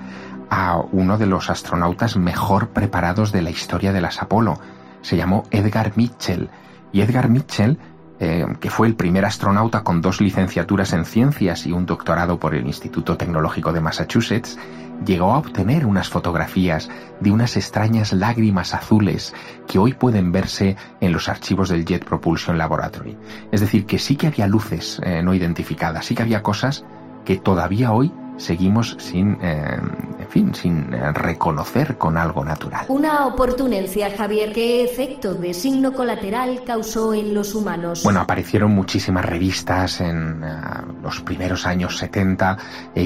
a 0.50 0.78
uno 0.92 1.18
de 1.18 1.26
los 1.26 1.50
astronautas 1.50 2.16
mejor 2.16 2.68
preparados 2.68 3.32
de 3.32 3.42
la 3.42 3.50
historia 3.50 3.92
de 3.92 4.00
las 4.00 4.22
Apolo. 4.22 4.58
Se 5.02 5.16
llamó 5.16 5.44
Edgar 5.50 5.92
Mitchell. 5.96 6.48
Y 6.92 7.00
Edgar 7.00 7.28
Mitchell 7.28 7.78
eh, 8.20 8.46
que 8.60 8.70
fue 8.70 8.86
el 8.86 8.94
primer 8.94 9.24
astronauta 9.24 9.82
con 9.82 10.00
dos 10.00 10.20
licenciaturas 10.20 10.92
en 10.92 11.04
ciencias 11.04 11.66
y 11.66 11.72
un 11.72 11.86
doctorado 11.86 12.38
por 12.38 12.54
el 12.54 12.66
Instituto 12.66 13.16
Tecnológico 13.16 13.72
de 13.72 13.80
Massachusetts, 13.80 14.56
llegó 15.04 15.32
a 15.32 15.38
obtener 15.38 15.84
unas 15.84 16.08
fotografías 16.08 16.88
de 17.20 17.32
unas 17.32 17.56
extrañas 17.56 18.12
lágrimas 18.12 18.74
azules 18.74 19.34
que 19.66 19.78
hoy 19.78 19.94
pueden 19.94 20.32
verse 20.32 20.76
en 21.00 21.12
los 21.12 21.28
archivos 21.28 21.68
del 21.68 21.84
Jet 21.84 22.04
Propulsion 22.04 22.56
Laboratory. 22.56 23.16
Es 23.50 23.60
decir, 23.60 23.86
que 23.86 23.98
sí 23.98 24.16
que 24.16 24.28
había 24.28 24.46
luces 24.46 25.00
eh, 25.02 25.22
no 25.22 25.34
identificadas, 25.34 26.06
sí 26.06 26.14
que 26.14 26.22
había 26.22 26.42
cosas 26.42 26.84
que 27.24 27.36
todavía 27.36 27.92
hoy 27.92 28.12
seguimos 28.36 28.96
sin, 28.98 29.38
eh, 29.42 29.78
en 30.18 30.28
fin, 30.28 30.54
sin 30.54 30.92
eh, 30.92 31.12
reconocer 31.12 31.96
con 31.96 32.16
algo 32.16 32.44
natural. 32.44 32.86
Una 32.88 33.26
oportunencia, 33.26 34.10
Javier. 34.16 34.52
¿Qué 34.52 34.84
efecto 34.84 35.34
de 35.34 35.54
signo 35.54 35.92
colateral 35.92 36.62
causó 36.64 37.14
en 37.14 37.34
los 37.34 37.54
humanos? 37.54 38.02
Bueno, 38.02 38.20
aparecieron 38.20 38.72
muchísimas 38.72 39.24
revistas 39.24 40.00
en 40.00 40.42
eh, 40.44 40.56
los 41.02 41.20
primeros 41.20 41.66
años 41.66 41.98
70 41.98 42.58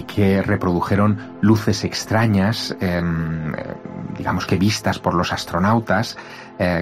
que 0.06 0.42
reprodujeron 0.42 1.18
luces 1.40 1.84
extrañas, 1.84 2.76
em, 2.80 3.52
digamos 4.16 4.46
que 4.46 4.56
vistas 4.56 4.98
por 4.98 5.14
los 5.14 5.32
astronautas, 5.32 6.16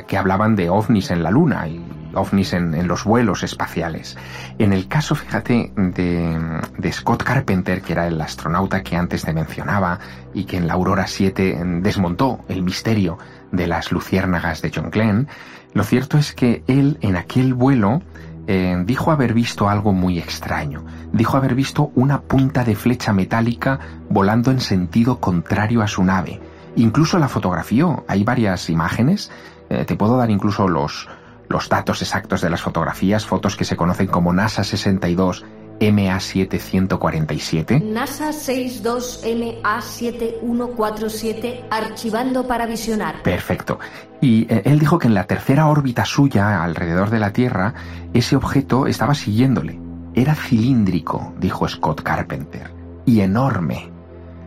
que 0.07 0.17
hablaban 0.17 0.57
de 0.57 0.71
ovnis 0.71 1.11
en 1.11 1.23
la 1.23 1.31
Luna 1.31 1.69
y 1.69 1.85
ovnis 2.17 2.53
en, 2.53 2.87
los 2.87 3.05
vuelos 3.05 3.43
espaciales. 3.43 4.17
En 4.59 4.73
el 4.73 4.89
caso, 4.89 5.15
fíjate, 5.15 5.73
de, 5.77 6.61
de, 6.79 6.93
Scott 6.93 7.23
Carpenter, 7.23 7.83
que 7.83 7.93
era 7.93 8.07
el 8.07 8.21
astronauta 8.21 8.83
que 8.83 8.97
antes 8.97 9.25
te 9.25 9.33
mencionaba 9.33 9.99
y 10.35 10.45
que 10.45 10.57
en 10.57 10.67
la 10.67 10.75
Aurora 10.75 11.07
7 11.07 11.61
desmontó 11.81 12.45
el 12.49 12.63
misterio 12.63 13.19
de 13.53 13.67
las 13.67 13.93
luciérnagas 13.93 14.63
de 14.63 14.73
John 14.75 14.91
Glenn, 14.91 15.29
lo 15.77 15.85
cierto 15.85 16.17
es 16.17 16.33
que 16.33 16.63
él 16.67 16.99
en 17.03 17.17
aquel 17.17 17.53
vuelo 17.53 18.01
eh, 18.47 18.81
dijo 18.87 19.11
haber 19.11 19.35
visto 19.35 19.69
algo 19.69 19.93
muy 19.93 20.19
extraño. 20.19 20.85
Dijo 21.13 21.37
haber 21.37 21.55
visto 21.55 21.91
una 21.95 22.23
punta 22.23 22.65
de 22.65 22.77
flecha 22.77 23.13
metálica 23.13 23.81
volando 24.09 24.51
en 24.51 24.61
sentido 24.61 25.19
contrario 25.21 25.83
a 25.83 25.89
su 25.89 26.05
nave. 26.05 26.41
Incluso 26.77 27.19
la 27.19 27.29
fotografió. 27.29 28.05
Hay 28.07 28.23
varias 28.23 28.71
imágenes. 28.71 29.31
Eh, 29.69 29.85
te 29.85 29.97
puedo 29.97 30.17
dar 30.17 30.31
incluso 30.31 30.69
los, 30.69 31.09
los 31.49 31.69
datos 31.69 32.03
exactos 32.03 32.41
de 32.41 32.51
las 32.51 32.63
fotografías, 32.63 33.27
fotos 33.27 33.57
que 33.57 33.65
se 33.65 33.77
conocen 33.77 34.09
como 34.09 34.33
NASA 34.33 34.65
62 34.65 35.45
MA7147. 35.81 37.83
NASA 37.83 38.33
62 38.33 39.25
MA7147 39.25 41.65
archivando 41.71 42.47
para 42.47 42.67
visionar. 42.67 43.23
Perfecto. 43.23 43.79
Y 44.21 44.53
eh, 44.53 44.61
él 44.65 44.79
dijo 44.79 44.99
que 44.99 45.09
en 45.09 45.15
la 45.15 45.25
tercera 45.25 45.67
órbita 45.67 46.05
suya, 46.05 46.63
alrededor 46.63 47.09
de 47.11 47.19
la 47.19 47.33
Tierra, 47.33 47.73
ese 48.15 48.37
objeto 48.37 48.87
estaba 48.87 49.15
siguiéndole. 49.15 49.81
Era 50.15 50.35
cilíndrico, 50.35 51.35
dijo 51.39 51.67
Scott 51.69 52.03
Carpenter, 52.03 52.71
y 53.05 53.21
enorme, 53.21 53.91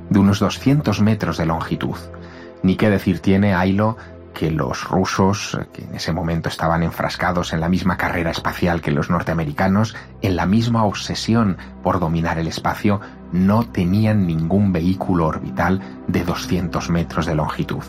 de 0.09 0.19
unos 0.19 0.39
200 0.39 1.01
metros 1.01 1.37
de 1.37 1.45
longitud. 1.45 1.97
Ni 2.63 2.75
qué 2.75 2.89
decir 2.89 3.19
tiene, 3.19 3.53
Ailo, 3.53 3.95
que 4.33 4.51
los 4.51 4.83
rusos, 4.85 5.57
que 5.73 5.83
en 5.83 5.95
ese 5.95 6.13
momento 6.13 6.49
estaban 6.49 6.83
enfrascados 6.83 7.53
en 7.53 7.59
la 7.59 7.69
misma 7.69 7.97
carrera 7.97 8.31
espacial 8.31 8.81
que 8.81 8.91
los 8.91 9.09
norteamericanos, 9.09 9.95
en 10.21 10.35
la 10.35 10.45
misma 10.45 10.83
obsesión 10.83 11.57
por 11.83 11.99
dominar 11.99 12.39
el 12.39 12.47
espacio, 12.47 13.01
no 13.31 13.63
tenían 13.63 14.25
ningún 14.25 14.71
vehículo 14.71 15.27
orbital 15.27 15.81
de 16.07 16.23
200 16.23 16.89
metros 16.89 17.25
de 17.25 17.35
longitud. 17.35 17.83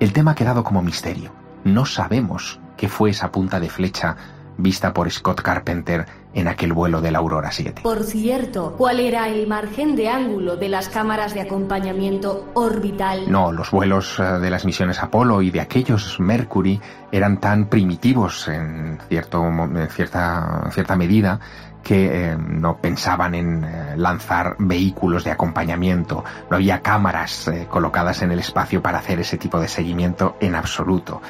El 0.00 0.12
tema 0.12 0.32
ha 0.32 0.34
quedado 0.34 0.64
como 0.64 0.82
misterio. 0.82 1.32
No 1.64 1.84
sabemos 1.84 2.60
qué 2.76 2.88
fue 2.88 3.10
esa 3.10 3.32
punta 3.32 3.60
de 3.60 3.68
flecha 3.68 4.16
vista 4.58 4.92
por 4.92 5.10
Scott 5.10 5.40
Carpenter 5.40 6.06
en 6.34 6.48
aquel 6.48 6.72
vuelo 6.72 7.00
de 7.00 7.10
la 7.10 7.18
Aurora 7.18 7.50
7. 7.50 7.82
Por 7.82 8.04
cierto, 8.04 8.74
¿cuál 8.76 9.00
era 9.00 9.28
el 9.28 9.46
margen 9.46 9.96
de 9.96 10.08
ángulo 10.08 10.56
de 10.56 10.68
las 10.68 10.88
cámaras 10.88 11.32
de 11.32 11.40
acompañamiento 11.40 12.50
orbital? 12.54 13.30
No, 13.30 13.50
los 13.50 13.70
vuelos 13.70 14.18
eh, 14.18 14.22
de 14.22 14.50
las 14.50 14.64
misiones 14.64 15.02
Apolo 15.02 15.40
y 15.40 15.50
de 15.50 15.60
aquellos 15.60 16.20
Mercury 16.20 16.80
eran 17.10 17.40
tan 17.40 17.66
primitivos 17.66 18.48
en, 18.48 18.98
cierto, 19.08 19.46
en 19.46 19.88
cierta, 19.88 20.62
en 20.66 20.72
cierta 20.72 20.96
medida 20.96 21.40
que 21.88 22.32
eh, 22.32 22.36
no 22.36 22.76
pensaban 22.76 23.34
en 23.34 23.64
eh, 23.64 23.96
lanzar 23.96 24.56
vehículos 24.58 25.24
de 25.24 25.30
acompañamiento, 25.30 26.22
no 26.50 26.56
había 26.56 26.82
cámaras 26.82 27.48
eh, 27.48 27.66
colocadas 27.66 28.20
en 28.20 28.30
el 28.30 28.40
espacio 28.40 28.82
para 28.82 28.98
hacer 28.98 29.20
ese 29.20 29.38
tipo 29.38 29.58
de 29.58 29.68
seguimiento 29.68 30.36
en 30.38 30.54
absoluto. 30.54 31.22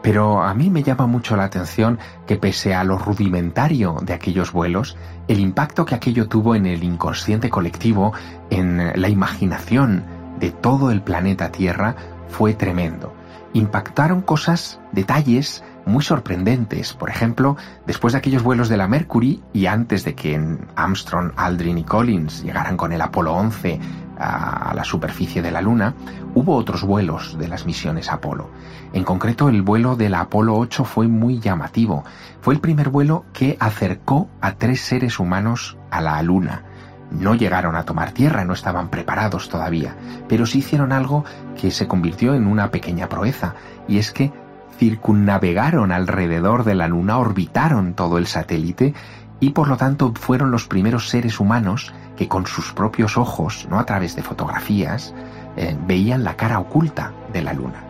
Pero 0.00 0.42
a 0.42 0.54
mí 0.54 0.70
me 0.70 0.82
llama 0.82 1.06
mucho 1.06 1.36
la 1.36 1.44
atención 1.44 1.98
que 2.26 2.38
pese 2.38 2.74
a 2.74 2.82
lo 2.82 2.96
rudimentario 2.96 3.98
de 4.00 4.14
aquellos 4.14 4.52
vuelos, 4.52 4.96
el 5.28 5.38
impacto 5.38 5.84
que 5.84 5.94
aquello 5.94 6.28
tuvo 6.28 6.54
en 6.54 6.64
el 6.64 6.82
inconsciente 6.82 7.50
colectivo, 7.50 8.14
en 8.48 8.98
la 8.98 9.10
imaginación 9.10 10.02
de 10.40 10.50
todo 10.50 10.90
el 10.90 11.02
planeta 11.02 11.52
Tierra, 11.52 11.94
fue 12.28 12.54
tremendo. 12.54 13.12
Impactaron 13.52 14.22
cosas, 14.22 14.80
detalles, 14.92 15.62
muy 15.86 16.02
sorprendentes. 16.02 16.92
Por 16.92 17.08
ejemplo, 17.08 17.56
después 17.86 18.12
de 18.12 18.18
aquellos 18.18 18.42
vuelos 18.42 18.68
de 18.68 18.76
la 18.76 18.88
Mercury 18.88 19.42
y 19.52 19.66
antes 19.66 20.04
de 20.04 20.14
que 20.14 20.58
Armstrong, 20.74 21.32
Aldrin 21.36 21.78
y 21.78 21.84
Collins 21.84 22.42
llegaran 22.42 22.76
con 22.76 22.92
el 22.92 23.00
Apolo 23.00 23.32
11 23.34 23.80
a 24.18 24.72
la 24.74 24.84
superficie 24.84 25.42
de 25.42 25.50
la 25.50 25.60
Luna, 25.60 25.94
hubo 26.34 26.56
otros 26.56 26.82
vuelos 26.82 27.38
de 27.38 27.48
las 27.48 27.66
misiones 27.66 28.10
Apolo. 28.10 28.50
En 28.92 29.04
concreto, 29.04 29.48
el 29.48 29.62
vuelo 29.62 29.94
de 29.96 30.08
la 30.08 30.20
Apolo 30.20 30.56
8 30.56 30.84
fue 30.84 31.06
muy 31.06 31.38
llamativo. 31.38 32.04
Fue 32.40 32.54
el 32.54 32.60
primer 32.60 32.88
vuelo 32.88 33.24
que 33.32 33.56
acercó 33.60 34.28
a 34.40 34.52
tres 34.52 34.80
seres 34.80 35.18
humanos 35.18 35.76
a 35.90 36.00
la 36.00 36.20
Luna. 36.22 36.64
No 37.10 37.34
llegaron 37.34 37.76
a 37.76 37.84
tomar 37.84 38.10
tierra, 38.12 38.44
no 38.44 38.54
estaban 38.54 38.88
preparados 38.88 39.48
todavía, 39.48 39.94
pero 40.28 40.44
sí 40.44 40.58
hicieron 40.58 40.92
algo 40.92 41.24
que 41.60 41.70
se 41.70 41.86
convirtió 41.86 42.34
en 42.34 42.46
una 42.46 42.70
pequeña 42.70 43.08
proeza, 43.08 43.54
y 43.86 43.98
es 43.98 44.10
que 44.10 44.32
circunnavegaron 44.78 45.92
alrededor 45.92 46.64
de 46.64 46.74
la 46.74 46.88
Luna, 46.88 47.18
orbitaron 47.18 47.94
todo 47.94 48.18
el 48.18 48.26
satélite 48.26 48.94
y 49.40 49.50
por 49.50 49.68
lo 49.68 49.76
tanto 49.76 50.12
fueron 50.14 50.50
los 50.50 50.66
primeros 50.66 51.08
seres 51.08 51.40
humanos 51.40 51.92
que 52.16 52.28
con 52.28 52.46
sus 52.46 52.72
propios 52.72 53.16
ojos, 53.16 53.66
no 53.70 53.78
a 53.78 53.84
través 53.84 54.16
de 54.16 54.22
fotografías, 54.22 55.14
eh, 55.56 55.76
veían 55.86 56.24
la 56.24 56.36
cara 56.36 56.58
oculta 56.58 57.12
de 57.32 57.42
la 57.42 57.52
Luna. 57.52 57.84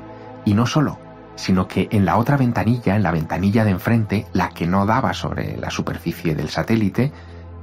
Y 0.44 0.54
no 0.54 0.66
solo, 0.66 0.98
sino 1.36 1.68
que 1.68 1.88
en 1.90 2.04
la 2.04 2.16
otra 2.16 2.36
ventanilla, 2.36 2.96
en 2.96 3.02
la 3.02 3.12
ventanilla 3.12 3.64
de 3.64 3.70
enfrente, 3.70 4.26
la 4.32 4.50
que 4.50 4.66
no 4.66 4.86
daba 4.86 5.14
sobre 5.14 5.56
la 5.56 5.70
superficie 5.70 6.34
del 6.34 6.48
satélite, 6.48 7.12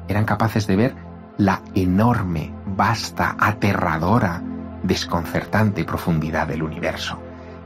eran 0.07 0.25
capaces 0.25 0.67
de 0.67 0.75
ver 0.75 0.95
la 1.37 1.61
enorme, 1.73 2.53
vasta, 2.65 3.35
aterradora, 3.39 4.41
desconcertante 4.83 5.83
profundidad 5.83 6.47
del 6.47 6.63
universo 6.63 7.22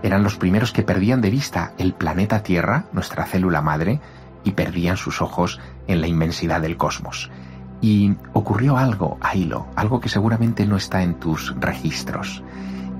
eran 0.07 0.23
los 0.23 0.37
primeros 0.37 0.71
que 0.71 0.83
perdían 0.83 1.21
de 1.21 1.29
vista 1.29 1.73
el 1.77 1.93
planeta 1.93 2.41
Tierra, 2.41 2.85
nuestra 2.93 3.25
célula 3.25 3.61
madre, 3.61 3.99
y 4.43 4.51
perdían 4.51 4.97
sus 4.97 5.21
ojos 5.21 5.59
en 5.87 6.01
la 6.01 6.07
inmensidad 6.07 6.61
del 6.61 6.77
cosmos. 6.77 7.29
Y 7.81 8.15
ocurrió 8.33 8.77
algo, 8.77 9.17
Ailo, 9.21 9.67
algo 9.75 9.99
que 9.99 10.09
seguramente 10.09 10.65
no 10.65 10.77
está 10.77 11.03
en 11.03 11.15
tus 11.15 11.53
registros. 11.59 12.43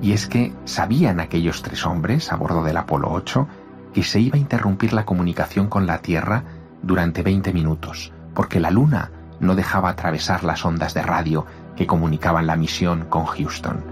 Y 0.02 0.12
es 0.12 0.28
que 0.28 0.54
sabían 0.66 1.20
aquellos 1.20 1.64
tres 1.64 1.86
hombres 1.86 2.32
a 2.32 2.36
bordo 2.36 2.64
del 2.64 2.78
Apolo 2.78 3.10
8 3.12 3.48
que 3.94 4.04
se 4.04 4.20
iba 4.20 4.36
a 4.36 4.40
interrumpir 4.40 4.94
la 4.94 5.06
comunicación 5.06 5.68
con 5.68 5.88
la 5.88 6.00
Tierra 6.00 6.44
durante 6.84 7.24
20 7.24 7.54
minutos, 7.54 8.12
porque 8.36 8.60
la 8.60 8.70
Luna 8.70 9.12
no 9.40 9.56
dejaba 9.56 9.90
atravesar 9.90 10.44
las 10.44 10.66
ondas 10.66 10.94
de 10.94 11.02
radio 11.02 11.46
que 11.76 11.88
comunicaban 11.88 12.46
la 12.46 12.56
misión 12.56 13.06
con 13.06 13.26
Houston. 13.26 13.84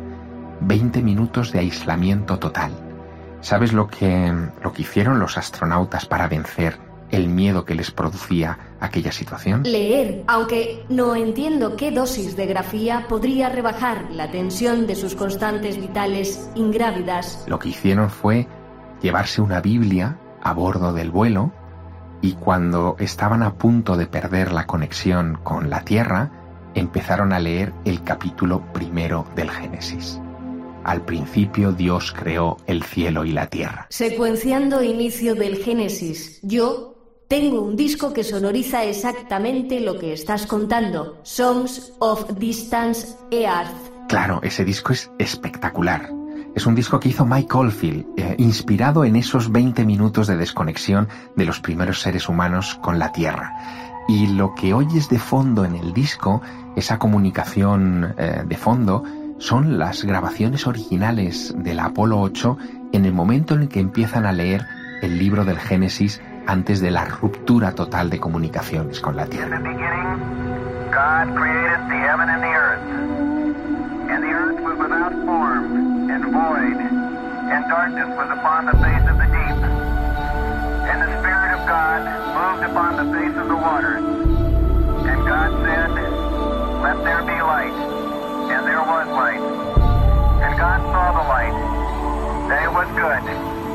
20 0.62 1.01
minutos 1.01 1.51
de 1.51 1.60
aislamiento 1.60 2.38
total. 2.38 2.85
¿Sabes 3.45 3.73
lo 3.73 3.85
que, 3.85 4.33
lo 4.63 4.73
que 4.73 4.81
hicieron 4.81 5.19
los 5.19 5.37
astronautas 5.37 6.07
para 6.07 6.27
vencer 6.27 6.79
el 7.11 7.29
miedo 7.29 7.63
que 7.63 7.75
les 7.75 7.91
producía 7.91 8.57
aquella 8.79 9.11
situación? 9.11 9.61
Leer, 9.61 10.23
aunque 10.25 10.83
no 10.89 11.15
entiendo 11.15 11.75
qué 11.75 11.91
dosis 11.91 12.35
de 12.35 12.47
grafía 12.47 13.05
podría 13.07 13.49
rebajar 13.49 14.09
la 14.09 14.31
tensión 14.31 14.87
de 14.87 14.95
sus 14.95 15.13
constantes 15.13 15.79
vitales 15.79 16.49
ingrávidas. 16.55 17.45
Lo 17.47 17.59
que 17.59 17.69
hicieron 17.69 18.09
fue 18.09 18.47
llevarse 19.03 19.43
una 19.43 19.61
Biblia 19.61 20.17
a 20.41 20.51
bordo 20.51 20.91
del 20.91 21.11
vuelo 21.11 21.53
y 22.23 22.33
cuando 22.33 22.95
estaban 22.97 23.43
a 23.43 23.59
punto 23.59 23.95
de 23.95 24.07
perder 24.07 24.53
la 24.53 24.65
conexión 24.65 25.37
con 25.43 25.69
la 25.69 25.81
Tierra, 25.81 26.31
empezaron 26.73 27.31
a 27.31 27.37
leer 27.37 27.73
el 27.85 28.03
capítulo 28.03 28.73
primero 28.73 29.27
del 29.35 29.51
Génesis. 29.51 30.19
Al 30.86 31.01
principio 31.01 31.72
Dios 31.72 32.13
creó 32.15 32.58
el 32.68 32.84
cielo 32.84 33.25
y 33.25 33.32
la 33.32 33.48
tierra. 33.48 33.88
Secuenciando 33.89 34.84
inicio 34.84 35.34
del 35.34 35.58
Génesis, 35.58 36.39
yo 36.44 36.96
tengo 37.27 37.62
un 37.62 37.75
disco 37.75 38.13
que 38.13 38.24
sonoriza 38.24 38.84
exactamente 38.84 39.80
lo 39.80 39.98
que 39.98 40.13
estás 40.13 40.46
contando. 40.46 41.18
Songs 41.24 41.92
of 41.98 42.38
Distance 42.38 43.15
Earth. 43.32 43.72
Claro, 44.08 44.39
ese 44.44 44.63
disco 44.63 44.94
es 44.94 45.10
espectacular. 45.18 46.12
Es 46.54 46.68
un 46.68 46.75
disco 46.75 47.00
que 47.00 47.10
hizo 47.10 47.25
Mike 47.25 47.58
Oldfield, 47.58 48.06
eh, 48.18 48.36
inspirado 48.38 49.06
en 49.06 49.15
esos 49.15 49.51
20 49.51 49.86
minutos 49.86 50.27
de 50.27 50.38
desconexión 50.38 51.10
de 51.36 51.46
los 51.46 51.60
primeros 51.60 52.00
seres 52.00 52.30
humanos 52.30 52.80
con 52.84 53.00
la 53.00 53.12
Tierra. 53.12 53.51
Y 54.08 54.27
lo 54.27 54.54
que 54.54 54.75
oyes 54.75 55.10
de 55.10 55.18
fondo 55.18 55.65
en 55.65 55.75
el 55.75 55.94
disco, 55.94 56.44
esa 56.75 57.00
comunicación 57.00 58.13
eh, 58.20 58.44
de 58.46 58.56
fondo, 58.56 59.04
son 59.38 59.77
las 59.77 60.04
grabaciones 60.04 60.68
originales 60.68 61.54
del 61.58 61.80
Apolo 61.80 62.20
8 62.22 62.58
en 62.94 63.06
el 63.06 63.13
momento 63.13 63.56
en 63.56 63.63
el 63.63 63.70
que 63.70 63.80
empiezan 63.80 64.25
a 64.25 64.32
leer 64.32 64.65
el 65.01 65.20
libro 65.20 65.46
del 65.46 65.58
Génesis 65.58 66.22
antes 66.48 66.80
de 66.82 66.92
la 66.92 67.06
ruptura 67.06 67.74
total 67.74 68.10
de 68.10 68.20
comunicaciones 68.20 69.00
con 69.00 69.15
la 69.15 69.25
Tierra. 69.25 69.62
God 81.65 82.06
moved 82.36 82.63
upon 82.63 82.96
the 82.96 83.18
face 83.18 83.36
of 83.38 83.48
the 83.48 83.56
waters. 83.56 84.04
And 84.04 85.25
God 85.25 85.51
said, 85.65 85.89
Let 86.84 87.04
there 87.04 87.24
be 87.24 87.42
light. 87.42 87.94
And 88.47 88.65
there 88.67 88.79
was 88.79 89.07
light. 89.07 89.41
And 90.43 90.57
God 90.57 90.81
saw 90.91 91.11
the 91.17 91.25
light, 91.27 91.55
it. 93.27 93.65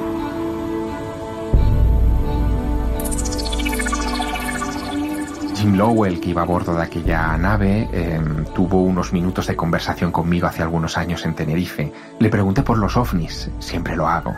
Jim 5.60 5.76
Lowell, 5.76 6.20
que 6.20 6.30
iba 6.30 6.42
a 6.42 6.46
bordo 6.46 6.74
de 6.74 6.82
aquella 6.82 7.36
nave, 7.36 7.88
em, 7.92 8.44
tuvo 8.54 8.82
unos 8.82 9.12
minutos 9.12 9.46
de 9.46 9.56
conversación 9.56 10.10
conmigo 10.10 10.46
hace 10.46 10.62
algunos 10.62 10.96
años 10.96 11.26
en 11.26 11.34
Tenerife. 11.34 11.92
Le 12.18 12.30
pregunté 12.30 12.62
por 12.62 12.78
los 12.78 12.96
ovnis, 12.96 13.50
siempre 13.58 13.94
lo 13.94 14.08
hago, 14.08 14.34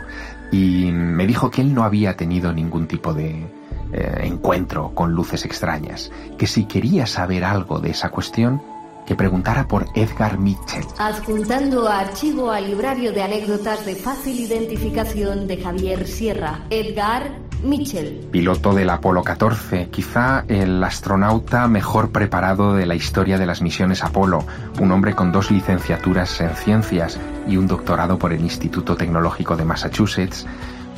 y 0.51 0.91
me 0.91 1.25
dijo 1.25 1.49
que 1.49 1.61
él 1.61 1.73
no 1.73 1.83
había 1.83 2.17
tenido 2.17 2.51
ningún 2.51 2.87
tipo 2.87 3.13
de 3.13 3.47
eh, 3.93 4.21
encuentro 4.23 4.91
con 4.93 5.13
luces 5.13 5.45
extrañas, 5.45 6.11
que 6.37 6.47
si 6.47 6.65
quería 6.65 7.05
saber 7.05 7.45
algo 7.45 7.79
de 7.79 7.91
esa 7.91 8.09
cuestión, 8.09 8.61
que 9.05 9.15
preguntara 9.15 9.67
por 9.67 9.87
Edgar 9.95 10.37
Mitchell. 10.37 10.85
Adjuntando 10.97 11.87
archivo 11.87 12.51
al 12.51 12.67
librario 12.67 13.11
de 13.11 13.23
anécdotas 13.23 13.85
de 13.85 13.95
fácil 13.95 14.39
identificación 14.39 15.47
de 15.47 15.57
Javier 15.61 16.07
Sierra. 16.07 16.61
Edgar 16.69 17.31
Mitchell. 17.63 18.27
Piloto 18.31 18.73
del 18.73 18.89
Apolo 18.89 19.23
14, 19.23 19.87
quizá 19.89 20.43
el 20.47 20.83
astronauta 20.83 21.67
mejor 21.67 22.11
preparado 22.11 22.75
de 22.75 22.85
la 22.85 22.95
historia 22.95 23.37
de 23.37 23.45
las 23.45 23.61
misiones 23.61 24.03
Apolo, 24.03 24.45
un 24.79 24.91
hombre 24.91 25.13
con 25.13 25.31
dos 25.31 25.49
licenciaturas 25.49 26.41
en 26.41 26.55
ciencias 26.55 27.17
y 27.47 27.57
un 27.57 27.67
doctorado 27.67 28.17
por 28.17 28.33
el 28.33 28.41
Instituto 28.41 28.95
Tecnológico 28.95 29.55
de 29.55 29.65
Massachusetts, 29.65 30.45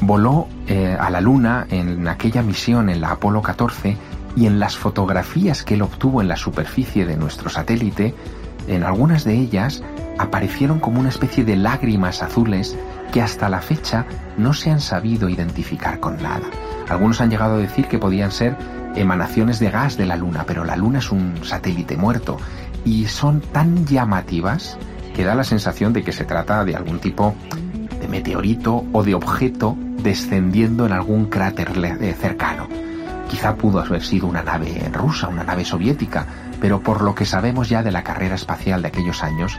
voló 0.01 0.47
eh, 0.67 0.97
a 0.99 1.09
la 1.09 1.21
Luna 1.21 1.67
en 1.69 2.07
aquella 2.07 2.41
misión 2.41 2.89
en 2.89 3.01
la 3.01 3.11
Apolo 3.11 3.41
14 3.41 3.95
y 4.35 4.47
en 4.47 4.59
las 4.59 4.77
fotografías 4.77 5.63
que 5.63 5.75
él 5.75 5.81
obtuvo 5.81 6.21
en 6.21 6.27
la 6.27 6.35
superficie 6.35 7.05
de 7.05 7.17
nuestro 7.17 7.49
satélite, 7.49 8.13
en 8.67 8.83
algunas 8.83 9.23
de 9.23 9.35
ellas 9.35 9.83
aparecieron 10.17 10.79
como 10.79 10.99
una 10.99 11.09
especie 11.09 11.43
de 11.43 11.55
lágrimas 11.55 12.21
azules 12.21 12.75
que 13.11 13.21
hasta 13.21 13.49
la 13.49 13.61
fecha 13.61 14.05
no 14.37 14.53
se 14.53 14.71
han 14.71 14.81
sabido 14.81 15.29
identificar 15.29 15.99
con 15.99 16.21
nada. 16.21 16.47
Algunos 16.89 17.21
han 17.21 17.29
llegado 17.29 17.55
a 17.55 17.59
decir 17.59 17.87
que 17.87 17.99
podían 17.99 18.31
ser 18.31 18.55
emanaciones 18.95 19.59
de 19.59 19.71
gas 19.71 19.97
de 19.97 20.05
la 20.05 20.15
Luna, 20.15 20.45
pero 20.47 20.63
la 20.63 20.75
Luna 20.75 20.99
es 20.99 21.11
un 21.11 21.43
satélite 21.43 21.97
muerto 21.97 22.37
y 22.83 23.05
son 23.05 23.41
tan 23.41 23.85
llamativas 23.85 24.77
que 25.13 25.23
da 25.23 25.35
la 25.35 25.43
sensación 25.43 25.93
de 25.93 26.03
que 26.03 26.11
se 26.11 26.25
trata 26.25 26.63
de 26.65 26.75
algún 26.75 26.99
tipo 26.99 27.35
de 27.99 28.07
meteorito 28.07 28.85
o 28.91 29.03
de 29.03 29.15
objeto 29.15 29.77
descendiendo 30.03 30.85
en 30.85 30.91
algún 30.91 31.25
cráter 31.25 31.71
eh, 32.01 32.13
cercano. 32.13 32.67
Quizá 33.29 33.55
pudo 33.55 33.79
haber 33.79 34.03
sido 34.03 34.27
una 34.27 34.43
nave 34.43 34.89
rusa, 34.91 35.27
una 35.27 35.43
nave 35.43 35.65
soviética, 35.65 36.25
pero 36.61 36.81
por 36.81 37.01
lo 37.01 37.15
que 37.15 37.25
sabemos 37.25 37.69
ya 37.69 37.83
de 37.83 37.91
la 37.91 38.03
carrera 38.03 38.35
espacial 38.35 38.81
de 38.81 38.89
aquellos 38.89 39.23
años, 39.23 39.57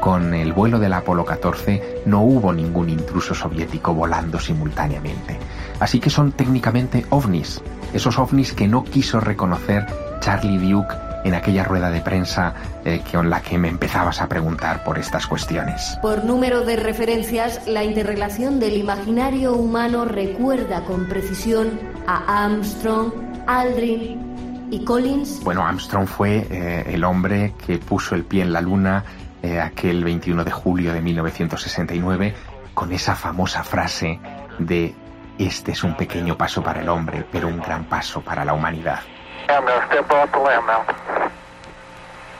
con 0.00 0.34
el 0.34 0.52
vuelo 0.52 0.78
del 0.78 0.92
Apolo 0.92 1.24
14 1.24 2.02
no 2.06 2.20
hubo 2.20 2.52
ningún 2.52 2.90
intruso 2.90 3.34
soviético 3.34 3.94
volando 3.94 4.38
simultáneamente. 4.38 5.38
Así 5.80 5.98
que 6.00 6.10
son 6.10 6.32
técnicamente 6.32 7.06
ovnis, 7.10 7.62
esos 7.92 8.18
ovnis 8.18 8.52
que 8.52 8.68
no 8.68 8.84
quiso 8.84 9.20
reconocer 9.20 9.86
Charlie 10.20 10.58
Duke 10.58 11.05
en 11.26 11.34
aquella 11.34 11.64
rueda 11.64 11.90
de 11.90 12.00
prensa 12.00 12.54
eh, 12.84 13.02
con 13.10 13.28
la 13.28 13.42
que 13.42 13.58
me 13.58 13.68
empezabas 13.68 14.22
a 14.22 14.28
preguntar 14.28 14.84
por 14.84 14.96
estas 14.96 15.26
cuestiones. 15.26 15.98
Por 16.00 16.24
número 16.24 16.64
de 16.64 16.76
referencias, 16.76 17.66
la 17.66 17.82
interrelación 17.82 18.60
del 18.60 18.76
imaginario 18.76 19.54
humano 19.54 20.04
recuerda 20.04 20.84
con 20.84 21.08
precisión 21.08 21.80
a 22.06 22.44
Armstrong, 22.44 23.12
Aldrin 23.48 24.68
y 24.70 24.84
Collins. 24.84 25.42
Bueno, 25.42 25.66
Armstrong 25.66 26.06
fue 26.06 26.46
eh, 26.48 26.84
el 26.86 27.02
hombre 27.02 27.54
que 27.66 27.78
puso 27.78 28.14
el 28.14 28.24
pie 28.24 28.42
en 28.42 28.52
la 28.52 28.60
luna 28.60 29.02
eh, 29.42 29.60
aquel 29.60 30.04
21 30.04 30.44
de 30.44 30.50
julio 30.52 30.92
de 30.92 31.00
1969 31.00 32.34
con 32.72 32.92
esa 32.92 33.16
famosa 33.16 33.64
frase 33.64 34.20
de 34.60 34.94
este 35.38 35.72
es 35.72 35.82
un 35.82 35.96
pequeño 35.96 36.36
paso 36.36 36.62
para 36.62 36.80
el 36.80 36.88
hombre, 36.88 37.26
pero 37.32 37.48
un 37.48 37.60
gran 37.60 37.84
paso 37.84 38.20
para 38.20 38.44
la 38.44 38.54
humanidad. 38.54 39.00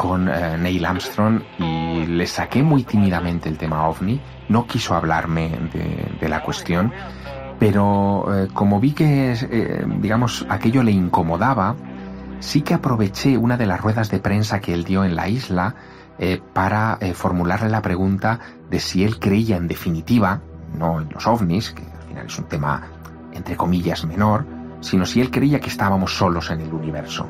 con 0.00 0.30
eh, 0.30 0.56
Neil 0.56 0.86
Armstrong 0.86 1.42
y 1.58 2.06
le 2.06 2.26
saqué 2.26 2.62
muy 2.62 2.84
tímidamente 2.84 3.50
el 3.50 3.58
tema 3.58 3.86
ovni. 3.86 4.18
No 4.48 4.66
quiso 4.66 4.94
hablarme 4.94 5.50
de, 6.18 6.26
la 6.26 6.42
cuestión, 6.42 6.90
pero 7.58 8.24
eh, 8.34 8.48
como 8.54 8.80
vi 8.80 8.92
que, 8.92 9.36
digamos, 10.00 10.46
aquello 10.48 10.82
le 10.82 10.92
incomodaba, 10.92 11.76
sí 12.38 12.62
que 12.62 12.72
aproveché 12.72 13.36
una 13.36 13.58
de 13.58 13.66
las 13.66 13.82
ruedas 13.82 14.10
de 14.10 14.20
prensa 14.20 14.60
que 14.60 14.72
él 14.72 14.84
dio 14.84 15.04
en 15.04 15.14
la 15.14 15.28
isla 15.28 15.74
para 16.52 16.98
formularle 17.14 17.70
la 17.70 17.80
pregunta 17.80 18.40
de 18.70 18.78
si 18.78 19.04
él 19.04 19.18
creía 19.18 19.56
en 19.56 19.68
definitiva, 19.68 20.40
no 20.78 21.00
en 21.00 21.08
los 21.10 21.26
ovnis, 21.26 21.72
que 21.72 21.82
al 21.82 22.02
final 22.08 22.26
es 22.26 22.38
un 22.38 22.44
tema 22.44 22.82
entre 23.32 23.56
comillas, 23.56 24.04
menor, 24.04 24.46
sino 24.80 25.04
si 25.04 25.20
él 25.20 25.30
creía 25.30 25.60
que 25.60 25.68
estábamos 25.68 26.16
solos 26.16 26.50
en 26.50 26.60
el 26.60 26.72
universo. 26.72 27.26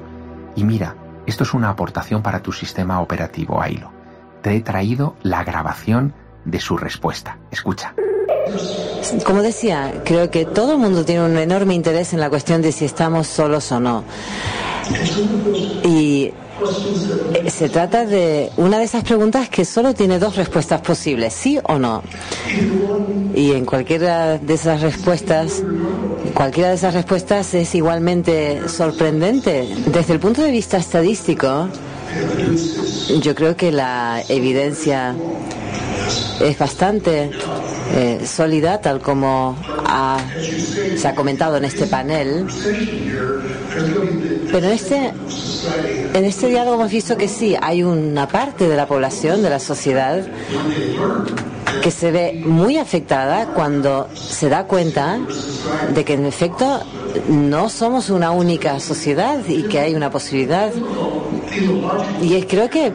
Y 0.56 0.64
mira, 0.64 0.96
esto 1.30 1.44
es 1.44 1.54
una 1.54 1.70
aportación 1.70 2.22
para 2.22 2.42
tu 2.42 2.52
sistema 2.52 3.00
operativo, 3.00 3.62
Ailo. 3.62 3.90
Te 4.42 4.56
he 4.56 4.60
traído 4.60 5.16
la 5.22 5.44
grabación 5.44 6.12
de 6.44 6.60
su 6.60 6.76
respuesta. 6.76 7.38
Escucha. 7.50 7.94
Como 9.24 9.42
decía, 9.42 10.02
creo 10.04 10.30
que 10.30 10.44
todo 10.44 10.72
el 10.72 10.78
mundo 10.78 11.04
tiene 11.04 11.24
un 11.24 11.36
enorme 11.36 11.74
interés 11.74 12.12
en 12.12 12.20
la 12.20 12.28
cuestión 12.28 12.62
de 12.62 12.72
si 12.72 12.84
estamos 12.84 13.28
solos 13.28 13.70
o 13.70 13.80
no. 13.80 14.04
Y 15.84 16.32
eh, 17.34 17.50
se 17.50 17.68
trata 17.68 18.04
de 18.04 18.50
una 18.56 18.78
de 18.78 18.84
esas 18.84 19.04
preguntas 19.04 19.48
que 19.48 19.64
solo 19.64 19.94
tiene 19.94 20.18
dos 20.18 20.36
respuestas 20.36 20.80
posibles, 20.80 21.32
sí 21.32 21.58
o 21.62 21.78
no. 21.78 22.02
Y 23.34 23.52
en 23.52 23.64
cualquiera 23.64 24.36
de 24.38 24.54
esas 24.54 24.80
respuestas, 24.80 25.62
cualquiera 26.40 26.70
de 26.70 26.76
esas 26.76 26.94
respuestas 26.94 27.52
es 27.52 27.74
igualmente 27.74 28.66
sorprendente. 28.66 29.68
Desde 29.92 30.14
el 30.14 30.20
punto 30.20 30.40
de 30.40 30.50
vista 30.50 30.78
estadístico, 30.78 31.68
yo 33.20 33.34
creo 33.34 33.54
que 33.58 33.70
la 33.70 34.22
evidencia 34.26 35.14
es 36.40 36.58
bastante 36.58 37.30
eh, 37.94 38.22
sólida, 38.24 38.80
tal 38.80 39.02
como 39.02 39.54
se 40.96 41.06
ha 41.06 41.14
comentado 41.14 41.58
en 41.58 41.66
este 41.66 41.86
panel. 41.86 42.46
Pero 44.50 44.66
en 44.66 44.72
este, 44.72 45.12
en 46.14 46.24
este 46.24 46.46
diálogo 46.46 46.76
hemos 46.76 46.90
visto 46.90 47.18
que 47.18 47.28
sí, 47.28 47.54
hay 47.60 47.82
una 47.82 48.26
parte 48.26 48.66
de 48.66 48.76
la 48.76 48.86
población, 48.86 49.42
de 49.42 49.50
la 49.50 49.60
sociedad, 49.60 50.24
que 51.82 51.90
se 51.90 52.10
ve 52.10 52.42
muy 52.44 52.76
afectada 52.76 53.46
cuando 53.54 54.08
se 54.14 54.48
da 54.48 54.64
cuenta 54.64 55.18
de 55.94 56.04
que 56.04 56.14
en 56.14 56.26
efecto 56.26 56.80
no 57.28 57.68
somos 57.68 58.10
una 58.10 58.30
única 58.30 58.78
sociedad 58.80 59.40
y 59.48 59.64
que 59.64 59.80
hay 59.80 59.94
una 59.94 60.10
posibilidad. 60.10 60.70
Y 62.20 62.40
creo 62.42 62.68
que 62.70 62.92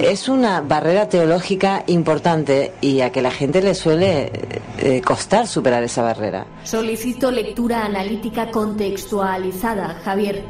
es 0.00 0.28
una 0.28 0.60
barrera 0.60 1.08
teológica 1.08 1.84
importante 1.86 2.72
y 2.80 3.00
a 3.00 3.10
que 3.10 3.22
la 3.22 3.30
gente 3.30 3.60
le 3.60 3.74
suele 3.74 4.30
eh, 4.78 5.00
costar 5.02 5.46
superar 5.46 5.82
esa 5.82 6.02
barrera. 6.02 6.46
Solicito 6.64 7.30
lectura 7.30 7.84
analítica 7.84 8.50
contextualizada, 8.50 10.00
Javier. 10.04 10.42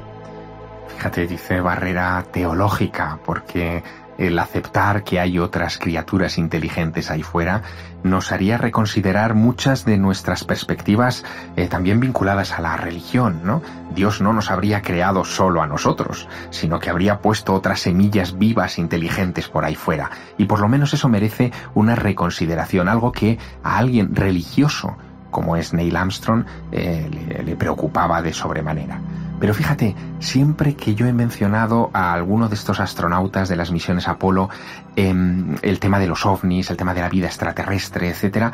Fíjate, 0.96 1.26
dice 1.26 1.61
barrera 1.61 2.24
teológica, 2.30 3.18
porque 3.24 3.82
el 4.22 4.38
aceptar 4.38 5.02
que 5.02 5.18
hay 5.18 5.38
otras 5.38 5.78
criaturas 5.78 6.38
inteligentes 6.38 7.11
ahí 7.11 7.22
fuera 7.22 7.62
nos 8.04 8.30
haría 8.32 8.56
reconsiderar 8.56 9.35
muchas 9.35 9.85
de 9.85 9.98
nuestras 9.98 10.44
perspectivas 10.44 11.24
eh, 11.56 11.66
también 11.66 12.00
vinculadas 12.00 12.52
a 12.52 12.61
la 12.61 12.76
religión, 12.76 13.40
¿no? 13.44 13.62
Dios 13.94 14.20
no 14.20 14.32
nos 14.32 14.50
habría 14.50 14.82
creado 14.82 15.24
solo 15.24 15.61
a 15.61 15.66
nosotros, 15.66 16.28
sino 16.50 16.78
que 16.78 16.90
habría 16.90 17.20
puesto 17.20 17.52
otras 17.52 17.80
semillas 17.80 18.38
vivas 18.38 18.78
inteligentes 18.78 19.48
por 19.48 19.64
ahí 19.64 19.74
fuera. 19.74 20.11
Y 20.38 20.46
por 20.46 20.61
lo 20.61 20.68
menos 20.68 20.94
eso 20.94 21.08
merece 21.08 21.52
una 21.74 21.94
reconsideración, 21.94 22.88
algo 22.88 23.12
que 23.12 23.38
a 23.62 23.78
alguien 23.78 24.14
religioso 24.14 24.96
como 25.30 25.56
es 25.56 25.72
Neil 25.72 25.96
Armstrong, 25.96 26.44
eh, 26.72 27.42
le 27.42 27.56
preocupaba 27.56 28.20
de 28.20 28.35
sobremanera. 28.35 29.00
Pero 29.42 29.55
fíjate, 29.55 29.96
siempre 30.20 30.76
que 30.76 30.94
yo 30.94 31.05
he 31.07 31.12
mencionado 31.12 31.90
a 31.92 32.12
alguno 32.12 32.48
de 32.48 32.55
estos 32.55 32.78
astronautas 32.78 33.48
de 33.48 33.57
las 33.57 33.72
misiones 33.72 34.07
Apolo, 34.07 34.48
em, 34.94 35.57
el 35.62 35.81
tema 35.81 35.98
de 35.98 36.07
los 36.07 36.24
ovnis, 36.24 36.70
el 36.70 36.76
tema 36.76 36.94
de 36.94 37.00
la 37.00 37.09
vida 37.09 37.26
extraterrestre, 37.26 38.11
etcétera, 38.11 38.52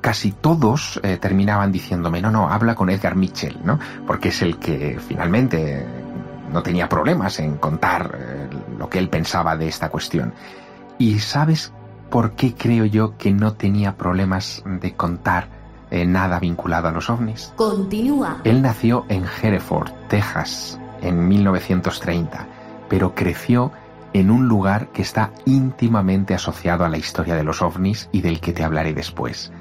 casi 0.00 0.32
todos 0.32 0.98
eh, 1.02 1.18
terminaban 1.18 1.72
diciéndome, 1.72 2.22
no, 2.22 2.30
no, 2.30 2.48
habla 2.50 2.74
con 2.74 2.88
Edgar 2.88 3.16
Mitchell, 3.16 3.58
¿no? 3.62 3.78
Porque 4.06 4.30
es 4.30 4.40
el 4.40 4.56
que 4.56 4.98
finalmente 5.06 5.84
no 6.50 6.62
tenía 6.62 6.88
problemas 6.88 7.38
en 7.38 7.58
contar 7.58 8.16
eh, 8.18 8.48
lo 8.78 8.88
que 8.88 9.00
él 9.00 9.10
pensaba 9.10 9.58
de 9.58 9.68
esta 9.68 9.90
cuestión. 9.90 10.32
¿Y 10.96 11.18
sabes 11.18 11.70
por 12.08 12.32
qué 12.32 12.54
creo 12.54 12.86
yo 12.86 13.18
que 13.18 13.30
no 13.30 13.52
tenía 13.52 13.98
problemas 13.98 14.62
de 14.64 14.94
contar 14.94 15.57
eh, 15.90 16.04
nada 16.04 16.38
vinculado 16.38 16.88
a 16.88 16.92
los 16.92 17.10
ovnis. 17.10 17.52
Continúa. 17.56 18.38
Él 18.44 18.62
nació 18.62 19.04
en 19.08 19.24
Hereford, 19.42 19.90
Texas, 20.08 20.78
en 21.00 21.28
1930, 21.28 22.46
pero 22.88 23.14
creció 23.14 23.72
en 24.12 24.30
un 24.30 24.48
lugar 24.48 24.88
que 24.88 25.02
está 25.02 25.32
íntimamente 25.44 26.34
asociado 26.34 26.84
a 26.84 26.88
la 26.88 26.98
historia 26.98 27.34
de 27.34 27.44
los 27.44 27.62
ovnis 27.62 28.08
y 28.12 28.22
del 28.22 28.40
que 28.40 28.52
te 28.52 28.64
hablaré 28.64 28.94
después. 28.94 29.52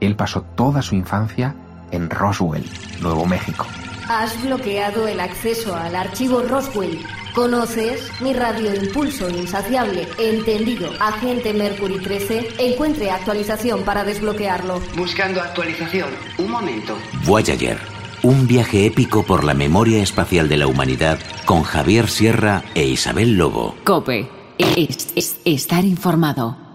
Él 0.00 0.16
pasó 0.16 0.42
toda 0.42 0.82
su 0.82 0.94
infancia 0.94 1.54
en 1.90 2.10
Roswell, 2.10 2.68
Nuevo 3.00 3.26
México. 3.26 3.66
Has 4.08 4.40
bloqueado 4.40 5.08
el 5.08 5.18
acceso 5.18 5.74
al 5.74 5.96
archivo 5.96 6.40
Roswell. 6.42 7.04
¿Conoces 7.34 8.08
mi 8.20 8.32
radioimpulso 8.32 9.28
insaciable? 9.28 10.06
Entendido. 10.18 10.92
Agente 11.00 11.52
Mercury 11.52 11.98
13, 11.98 12.50
encuentre 12.58 13.10
actualización 13.10 13.82
para 13.82 14.04
desbloquearlo. 14.04 14.80
Buscando 14.96 15.40
actualización. 15.40 16.10
Un 16.38 16.50
momento. 16.52 16.96
Voyager. 17.24 17.78
Un 18.22 18.46
viaje 18.46 18.86
épico 18.86 19.24
por 19.24 19.42
la 19.42 19.54
memoria 19.54 20.00
espacial 20.00 20.48
de 20.48 20.58
la 20.58 20.68
humanidad 20.68 21.18
con 21.44 21.64
Javier 21.64 22.08
Sierra 22.08 22.62
e 22.76 22.84
Isabel 22.84 23.36
Lobo. 23.36 23.74
Cope. 23.84 24.28
Es, 24.58 25.36
estar 25.44 25.84
informado. 25.84 26.65